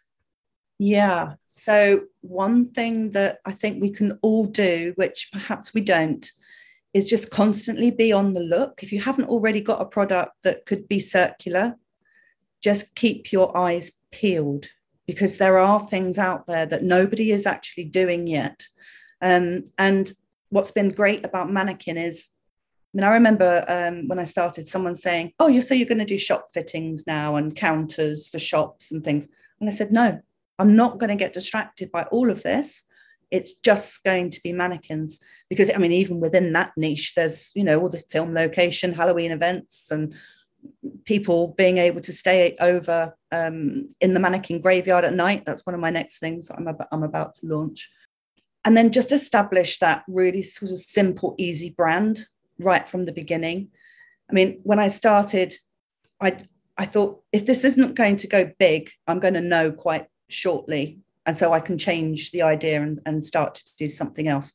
Yeah. 0.82 1.34
So, 1.44 2.04
one 2.22 2.64
thing 2.64 3.10
that 3.10 3.40
I 3.44 3.52
think 3.52 3.82
we 3.82 3.90
can 3.90 4.18
all 4.22 4.46
do, 4.46 4.94
which 4.96 5.28
perhaps 5.30 5.74
we 5.74 5.82
don't, 5.82 6.26
is 6.94 7.04
just 7.04 7.30
constantly 7.30 7.90
be 7.90 8.12
on 8.12 8.32
the 8.32 8.40
look. 8.40 8.82
If 8.82 8.90
you 8.90 8.98
haven't 8.98 9.28
already 9.28 9.60
got 9.60 9.82
a 9.82 9.84
product 9.84 10.36
that 10.42 10.64
could 10.64 10.88
be 10.88 10.98
circular, 10.98 11.76
just 12.62 12.94
keep 12.94 13.30
your 13.30 13.54
eyes 13.54 13.92
peeled 14.10 14.68
because 15.06 15.36
there 15.36 15.58
are 15.58 15.80
things 15.80 16.16
out 16.16 16.46
there 16.46 16.64
that 16.64 16.82
nobody 16.82 17.30
is 17.30 17.44
actually 17.44 17.84
doing 17.84 18.26
yet. 18.26 18.66
Um, 19.20 19.66
and 19.76 20.10
what's 20.48 20.72
been 20.72 20.92
great 20.92 21.26
about 21.26 21.50
Mannakin 21.50 22.02
is, 22.02 22.30
I 22.94 22.96
mean, 22.96 23.04
I 23.04 23.10
remember 23.10 23.66
um, 23.68 24.08
when 24.08 24.18
I 24.18 24.24
started, 24.24 24.66
someone 24.66 24.94
saying, 24.94 25.34
"Oh, 25.38 25.48
you 25.48 25.60
so 25.60 25.74
you're 25.74 25.86
going 25.86 25.98
to 25.98 26.06
do 26.06 26.16
shop 26.16 26.48
fittings 26.54 27.06
now 27.06 27.36
and 27.36 27.54
counters 27.54 28.28
for 28.28 28.38
shops 28.38 28.90
and 28.90 29.04
things," 29.04 29.28
and 29.60 29.68
I 29.68 29.72
said, 29.72 29.92
"No, 29.92 30.22
I'm 30.60 30.76
not 30.76 30.98
going 30.98 31.10
to 31.10 31.16
get 31.16 31.32
distracted 31.32 31.90
by 31.90 32.02
all 32.04 32.30
of 32.30 32.42
this. 32.42 32.84
It's 33.30 33.54
just 33.54 34.04
going 34.04 34.30
to 34.30 34.40
be 34.42 34.52
mannequins 34.52 35.18
because 35.48 35.70
I 35.74 35.78
mean, 35.78 35.92
even 35.92 36.20
within 36.20 36.52
that 36.52 36.72
niche, 36.76 37.14
there's 37.14 37.50
you 37.54 37.64
know 37.64 37.80
all 37.80 37.88
the 37.88 37.98
film 37.98 38.34
location, 38.34 38.92
Halloween 38.92 39.32
events, 39.32 39.90
and 39.90 40.14
people 41.04 41.54
being 41.56 41.78
able 41.78 42.00
to 42.02 42.12
stay 42.12 42.56
over 42.60 43.16
um, 43.32 43.88
in 44.00 44.10
the 44.10 44.20
mannequin 44.20 44.60
graveyard 44.60 45.04
at 45.04 45.14
night. 45.14 45.44
That's 45.46 45.64
one 45.64 45.74
of 45.74 45.80
my 45.80 45.90
next 45.90 46.18
things 46.18 46.50
I'm, 46.50 46.68
ab- 46.68 46.86
I'm 46.92 47.02
about 47.02 47.34
to 47.36 47.46
launch. 47.46 47.90
And 48.64 48.76
then 48.76 48.92
just 48.92 49.10
establish 49.10 49.78
that 49.78 50.04
really 50.06 50.42
sort 50.42 50.70
of 50.70 50.78
simple, 50.78 51.34
easy 51.38 51.70
brand 51.70 52.26
right 52.58 52.86
from 52.86 53.06
the 53.06 53.12
beginning. 53.12 53.68
I 54.28 54.34
mean, 54.34 54.60
when 54.64 54.78
I 54.78 54.88
started, 54.88 55.54
I, 56.20 56.36
I 56.76 56.84
thought 56.84 57.22
if 57.32 57.46
this 57.46 57.64
isn't 57.64 57.94
going 57.94 58.18
to 58.18 58.26
go 58.26 58.52
big, 58.58 58.90
I'm 59.06 59.18
going 59.18 59.34
to 59.34 59.40
know 59.40 59.72
quite 59.72 60.06
shortly. 60.32 60.98
And 61.26 61.36
so 61.36 61.52
I 61.52 61.60
can 61.60 61.78
change 61.78 62.30
the 62.30 62.42
idea 62.42 62.82
and, 62.82 62.98
and 63.06 63.24
start 63.24 63.56
to 63.56 63.76
do 63.78 63.88
something 63.88 64.28
else. 64.28 64.52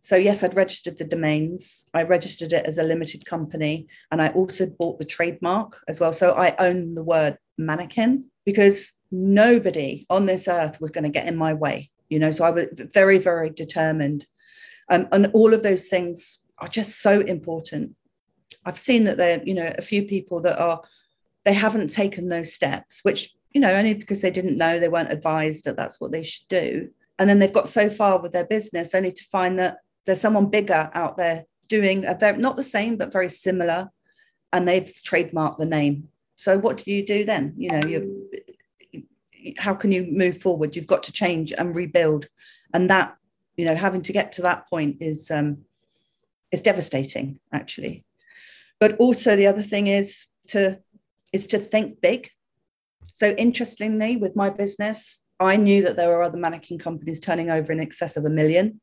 So, 0.00 0.16
yes, 0.16 0.44
I'd 0.44 0.54
registered 0.54 0.96
the 0.96 1.04
domains. 1.04 1.86
I 1.92 2.04
registered 2.04 2.52
it 2.52 2.66
as 2.66 2.78
a 2.78 2.84
limited 2.84 3.26
company. 3.26 3.88
And 4.10 4.22
I 4.22 4.28
also 4.28 4.66
bought 4.66 4.98
the 4.98 5.04
trademark 5.04 5.80
as 5.88 5.98
well. 5.98 6.12
So, 6.12 6.32
I 6.32 6.54
own 6.58 6.94
the 6.94 7.02
word 7.02 7.36
mannakin 7.58 8.24
because 8.44 8.92
nobody 9.10 10.06
on 10.08 10.26
this 10.26 10.48
earth 10.48 10.80
was 10.80 10.90
going 10.90 11.04
to 11.04 11.10
get 11.10 11.26
in 11.26 11.36
my 11.36 11.52
way. 11.52 11.90
You 12.08 12.18
know, 12.18 12.30
so 12.30 12.44
I 12.44 12.50
was 12.50 12.66
very, 12.94 13.18
very 13.18 13.50
determined. 13.50 14.26
Um, 14.88 15.08
and 15.12 15.26
all 15.34 15.52
of 15.52 15.62
those 15.62 15.88
things 15.88 16.38
are 16.58 16.68
just 16.68 17.00
so 17.00 17.20
important. 17.20 17.94
I've 18.64 18.78
seen 18.78 19.04
that 19.04 19.16
there, 19.16 19.42
you 19.44 19.54
know, 19.54 19.72
a 19.76 19.82
few 19.82 20.04
people 20.04 20.40
that 20.42 20.58
are, 20.58 20.82
they 21.44 21.52
haven't 21.52 21.92
taken 21.92 22.28
those 22.28 22.52
steps, 22.52 23.00
which, 23.02 23.34
you 23.52 23.60
know, 23.60 23.74
only 23.74 23.94
because 23.94 24.20
they 24.20 24.30
didn't 24.30 24.58
know, 24.58 24.78
they 24.78 24.88
weren't 24.88 25.12
advised 25.12 25.64
that 25.64 25.76
that's 25.76 26.00
what 26.00 26.12
they 26.12 26.22
should 26.22 26.48
do. 26.48 26.90
And 27.18 27.28
then 27.28 27.38
they've 27.38 27.52
got 27.52 27.68
so 27.68 27.88
far 27.90 28.20
with 28.20 28.32
their 28.32 28.46
business 28.46 28.94
only 28.94 29.12
to 29.12 29.24
find 29.30 29.58
that 29.58 29.78
there's 30.06 30.20
someone 30.20 30.50
bigger 30.50 30.90
out 30.94 31.16
there 31.16 31.44
doing 31.68 32.04
a 32.04 32.14
very 32.14 32.38
not 32.38 32.56
the 32.56 32.62
same 32.62 32.96
but 32.96 33.12
very 33.12 33.28
similar 33.28 33.90
and 34.52 34.66
they've 34.66 34.90
trademarked 35.04 35.58
the 35.58 35.66
name. 35.66 36.08
So 36.36 36.58
what 36.58 36.78
do 36.78 36.92
you 36.92 37.04
do 37.04 37.24
then? 37.24 37.54
You 37.56 37.70
know 37.70 37.86
you 37.86 38.30
how 39.56 39.74
can 39.74 39.92
you 39.92 40.06
move 40.10 40.38
forward? 40.38 40.74
You've 40.74 40.86
got 40.86 41.02
to 41.04 41.12
change 41.12 41.52
and 41.52 41.74
rebuild. 41.74 42.26
And 42.72 42.88
that 42.90 43.16
you 43.56 43.64
know 43.64 43.74
having 43.74 44.02
to 44.02 44.12
get 44.12 44.32
to 44.32 44.42
that 44.42 44.68
point 44.68 44.98
is 45.00 45.30
um 45.30 45.58
is 46.52 46.62
devastating 46.62 47.40
actually. 47.52 48.04
But 48.80 48.96
also 48.98 49.36
the 49.36 49.48
other 49.48 49.62
thing 49.62 49.88
is 49.88 50.26
to 50.48 50.80
is 51.32 51.48
to 51.48 51.58
think 51.58 52.00
big 52.00 52.30
so 53.18 53.30
interestingly 53.32 54.16
with 54.16 54.36
my 54.36 54.48
business 54.48 55.22
i 55.40 55.56
knew 55.56 55.82
that 55.82 55.96
there 55.96 56.08
were 56.08 56.22
other 56.22 56.38
mannequin 56.38 56.78
companies 56.78 57.20
turning 57.20 57.50
over 57.50 57.72
in 57.72 57.80
excess 57.80 58.16
of 58.16 58.24
a 58.24 58.30
million. 58.30 58.80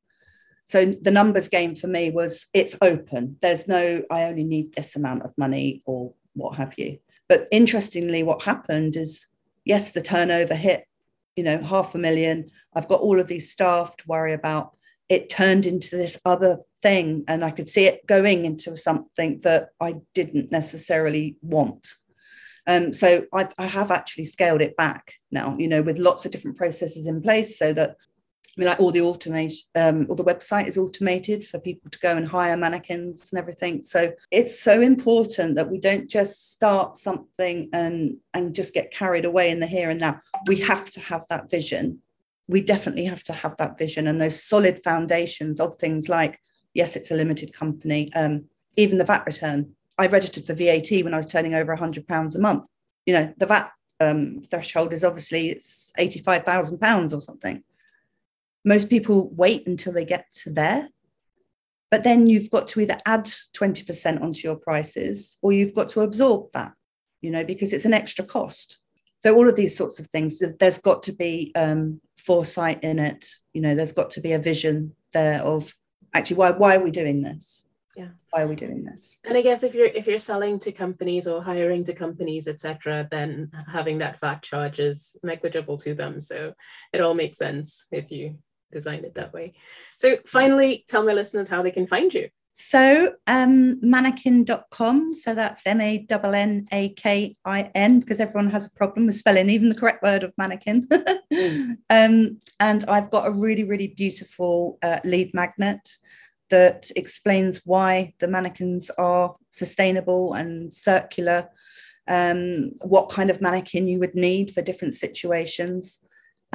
So 0.67 0.85
the 0.85 1.11
numbers 1.11 1.47
game 1.47 1.75
for 1.75 1.87
me 1.87 2.09
was 2.09 2.47
it's 2.51 2.75
open. 2.81 3.37
There's 3.41 3.67
no 3.67 4.03
i 4.09 4.23
only 4.23 4.43
need 4.43 4.73
this 4.73 4.95
amount 4.95 5.23
of 5.23 5.31
money 5.37 5.83
or 5.85 6.13
what 6.33 6.55
have 6.55 6.73
you. 6.77 6.97
But 7.29 7.47
interestingly 7.51 8.23
what 8.23 8.43
happened 8.43 8.95
is 8.95 9.27
yes 9.63 9.91
the 9.91 10.01
turnover 10.01 10.55
hit 10.55 10.85
you 11.35 11.43
know 11.43 11.59
half 11.61 11.93
a 11.95 11.97
million. 11.97 12.49
I've 12.73 12.87
got 12.87 13.01
all 13.01 13.19
of 13.19 13.27
these 13.27 13.51
staff 13.51 13.95
to 13.97 14.07
worry 14.07 14.33
about. 14.33 14.75
It 15.07 15.29
turned 15.29 15.67
into 15.67 15.95
this 15.97 16.19
other 16.25 16.57
thing 16.81 17.23
and 17.27 17.43
i 17.43 17.49
could 17.49 17.67
see 17.67 17.85
it 17.85 18.05
going 18.05 18.45
into 18.45 18.77
something 18.77 19.39
that 19.39 19.69
i 19.79 19.95
didn't 20.13 20.51
necessarily 20.51 21.35
want 21.41 21.95
um, 22.67 22.93
so 22.93 23.25
I, 23.33 23.47
I 23.57 23.65
have 23.65 23.91
actually 23.91 24.25
scaled 24.25 24.61
it 24.61 24.75
back 24.77 25.13
now 25.31 25.55
you 25.57 25.67
know 25.67 25.81
with 25.81 25.97
lots 25.97 26.25
of 26.25 26.31
different 26.31 26.57
processes 26.57 27.07
in 27.07 27.21
place 27.21 27.57
so 27.57 27.73
that 27.73 27.97
I 28.57 28.61
mean, 28.61 28.69
like 28.69 28.79
all 28.79 28.91
the 28.91 29.01
automation, 29.01 29.67
um, 29.75 30.05
all 30.07 30.15
the 30.15 30.23
website 30.23 30.67
is 30.69 30.77
automated 30.77 31.45
for 31.45 31.59
people 31.59 31.91
to 31.91 31.99
go 31.99 32.15
and 32.15 32.25
hire 32.25 32.55
mannequins 32.55 33.29
and 33.33 33.37
everything. 33.37 33.83
So 33.83 34.13
it's 34.31 34.57
so 34.57 34.79
important 34.79 35.55
that 35.55 35.69
we 35.69 35.77
don't 35.77 36.09
just 36.09 36.53
start 36.53 36.95
something 36.95 37.69
and 37.73 38.15
and 38.33 38.55
just 38.55 38.73
get 38.73 38.93
carried 38.93 39.25
away 39.25 39.51
in 39.51 39.59
the 39.59 39.67
here 39.67 39.89
and 39.89 39.99
now. 39.99 40.21
We 40.47 40.61
have 40.61 40.89
to 40.91 41.01
have 41.01 41.25
that 41.27 41.51
vision 41.51 41.99
we 42.47 42.61
definitely 42.61 43.05
have 43.05 43.23
to 43.23 43.33
have 43.33 43.55
that 43.57 43.77
vision 43.77 44.07
and 44.07 44.19
those 44.19 44.41
solid 44.41 44.81
foundations 44.83 45.59
of 45.59 45.75
things 45.75 46.09
like 46.09 46.39
yes 46.73 46.95
it's 46.95 47.11
a 47.11 47.15
limited 47.15 47.53
company 47.53 48.11
um, 48.13 48.45
even 48.75 48.97
the 48.97 49.05
vat 49.05 49.23
return 49.25 49.71
i 49.97 50.07
registered 50.07 50.45
for 50.45 50.53
vat 50.53 50.89
when 51.03 51.13
i 51.13 51.17
was 51.17 51.25
turning 51.25 51.53
over 51.53 51.71
100 51.71 52.07
pounds 52.07 52.35
a 52.35 52.39
month. 52.39 52.63
You 53.05 53.13
know 53.13 53.33
the 53.37 53.45
vat 53.45 53.71
um, 53.99 54.41
threshold 54.49 54.93
is 54.93 55.03
obviously 55.03 55.49
it's 55.49 55.91
85000 55.97 56.79
pounds 56.79 57.13
or 57.13 57.21
something. 57.21 57.63
Most 58.65 58.89
people 58.89 59.29
wait 59.29 59.67
until 59.67 59.93
they 59.93 60.05
get 60.05 60.25
to 60.43 60.49
there 60.49 60.89
but 61.91 62.03
then 62.03 62.27
you've 62.27 62.49
got 62.49 62.67
to 62.69 62.81
either 62.81 62.97
add 63.05 63.25
20% 63.55 64.21
onto 64.21 64.45
your 64.45 64.57
prices 64.57 65.37
or 65.41 65.53
you've 65.53 65.75
got 65.75 65.87
to 65.89 66.01
absorb 66.01 66.51
that 66.53 66.73
you 67.21 67.31
know 67.31 67.43
because 67.43 67.73
it's 67.73 67.85
an 67.85 67.93
extra 67.93 68.23
cost. 68.23 68.79
So 69.17 69.35
all 69.35 69.49
of 69.49 69.55
these 69.55 69.75
sorts 69.75 69.99
of 69.99 70.07
things 70.07 70.41
there's 70.59 70.77
got 70.77 71.01
to 71.03 71.13
be 71.13 71.51
um, 71.55 71.99
foresight 72.17 72.83
in 72.83 72.99
it. 72.99 73.27
You 73.53 73.61
know 73.61 73.75
there's 73.75 73.93
got 73.93 74.11
to 74.11 74.21
be 74.21 74.33
a 74.33 74.39
vision 74.39 74.93
there 75.13 75.41
of 75.41 75.73
actually 76.13 76.37
why 76.37 76.51
why 76.51 76.75
are 76.75 76.83
we 76.83 76.91
doing 76.91 77.21
this 77.21 77.64
yeah. 77.95 78.09
Why 78.31 78.43
are 78.43 78.47
we 78.47 78.55
doing 78.55 78.83
this? 78.83 79.19
And 79.23 79.37
i 79.37 79.41
guess 79.41 79.63
if 79.63 79.73
you're 79.73 79.87
if 79.87 80.05
you're 80.05 80.19
selling 80.19 80.59
to 80.59 80.71
companies 80.71 81.27
or 81.27 81.41
hiring 81.41 81.83
to 81.85 81.93
companies 81.93 82.47
etc 82.47 83.07
then 83.09 83.51
having 83.71 83.99
that 83.99 84.19
vat 84.19 84.41
charge 84.41 84.79
is 84.79 85.17
negligible 85.23 85.77
to 85.77 85.93
them. 85.93 86.19
So 86.19 86.53
it 86.93 87.01
all 87.01 87.13
makes 87.13 87.37
sense 87.37 87.87
if 87.91 88.11
you 88.11 88.37
design 88.71 89.05
it 89.05 89.15
that 89.15 89.33
way. 89.33 89.53
So 89.95 90.17
finally 90.27 90.83
tell 90.87 91.05
my 91.05 91.13
listeners 91.13 91.47
how 91.47 91.63
they 91.63 91.71
can 91.71 91.87
find 91.87 92.13
you. 92.13 92.29
So 92.57 93.13
um, 93.27 93.81
mannakin.com. 93.81 95.13
So 95.13 95.35
that's 95.35 95.67
M 95.67 95.81
A 95.81 96.05
N 96.09 96.35
N 96.35 96.65
A 96.71 96.89
K 96.89 97.35
I 97.43 97.69
N 97.75 97.99
because 97.99 98.21
everyone 98.21 98.49
has 98.49 98.65
a 98.65 98.71
problem 98.71 99.05
with 99.05 99.15
spelling 99.15 99.49
even 99.49 99.67
the 99.67 99.75
correct 99.75 100.01
word 100.01 100.23
of 100.23 100.33
mannequin. 100.37 100.87
um, 101.89 102.39
and 102.59 102.85
I've 102.87 103.11
got 103.11 103.27
a 103.27 103.31
really, 103.31 103.65
really 103.65 103.87
beautiful 103.87 104.77
uh, 104.81 104.99
lead 105.03 105.33
magnet 105.33 105.87
that 106.49 106.91
explains 106.95 107.61
why 107.65 108.13
the 108.19 108.27
mannequins 108.27 108.89
are 108.97 109.35
sustainable 109.49 110.33
and 110.33 110.73
circular, 110.73 111.49
um, 112.07 112.71
what 112.81 113.09
kind 113.09 113.29
of 113.29 113.41
mannequin 113.41 113.87
you 113.87 113.99
would 113.99 114.15
need 114.15 114.53
for 114.53 114.61
different 114.61 114.93
situations 114.93 115.99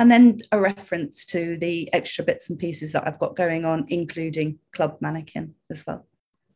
and 0.00 0.10
then 0.10 0.38
a 0.50 0.58
reference 0.58 1.26
to 1.26 1.58
the 1.58 1.92
extra 1.92 2.24
bits 2.24 2.48
and 2.48 2.58
pieces 2.58 2.92
that 2.92 3.06
I've 3.06 3.18
got 3.18 3.36
going 3.36 3.66
on, 3.66 3.84
including 3.88 4.58
Club 4.72 4.98
Mannakin 5.00 5.50
as 5.70 5.86
well. 5.86 6.06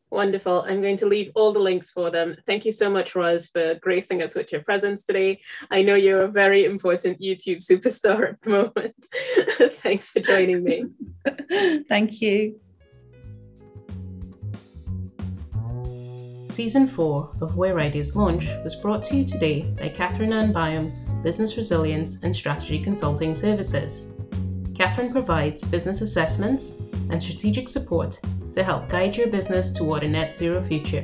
Wonderful. 0.09 0.61
I'm 0.61 0.81
going 0.81 0.97
to 0.97 1.05
leave 1.05 1.31
all 1.35 1.51
the 1.51 1.59
links 1.59 1.91
for 1.91 2.09
them. 2.09 2.37
Thank 2.47 2.65
you 2.65 2.71
so 2.71 2.89
much, 2.89 3.15
Roz, 3.15 3.47
for 3.47 3.75
gracing 3.75 4.23
us 4.23 4.33
with 4.33 4.51
your 4.51 4.61
presence 4.61 5.03
today. 5.03 5.41
I 5.69 5.83
know 5.83 5.93
you're 5.93 6.23
a 6.23 6.27
very 6.27 6.65
important 6.65 7.21
YouTube 7.21 7.63
superstar 7.63 8.29
at 8.29 8.41
the 8.41 8.49
moment. 8.49 8.95
Thanks 9.83 10.09
for 10.09 10.21
joining 10.21 10.63
me. 10.63 10.85
Thank 11.87 12.21
you. 12.21 12.59
Season 16.55 16.87
4 16.87 17.37
of 17.41 17.57
Where 17.57 17.79
Ideas 17.79 18.15
Launch 18.15 18.47
was 18.63 18.75
brought 18.75 19.03
to 19.05 19.15
you 19.17 19.25
today 19.25 19.63
by 19.77 19.89
Catherine 19.89 20.31
Ann 20.31 20.53
Byam 20.53 20.93
business 21.25 21.57
resilience, 21.57 22.21
and 22.21 22.35
strategy 22.35 22.79
consulting 22.79 23.33
services. 23.33 24.09
Catherine 24.75 25.11
provides 25.11 25.63
business 25.63 26.01
assessments 26.01 26.81
and 27.09 27.21
strategic 27.21 27.67
support 27.67 28.21
to 28.53 28.63
help 28.63 28.87
guide 28.89 29.17
your 29.17 29.27
business 29.27 29.71
toward 29.71 30.03
a 30.03 30.07
net 30.07 30.35
zero 30.35 30.61
future. 30.61 31.03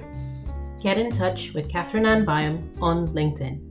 Get 0.79 0.99
in 0.99 1.11
touch 1.11 1.53
with 1.53 1.67
Catherine 1.67 2.05
Ann 2.05 2.23
Byam 2.23 2.71
on 2.81 3.07
LinkedIn. 3.07 3.70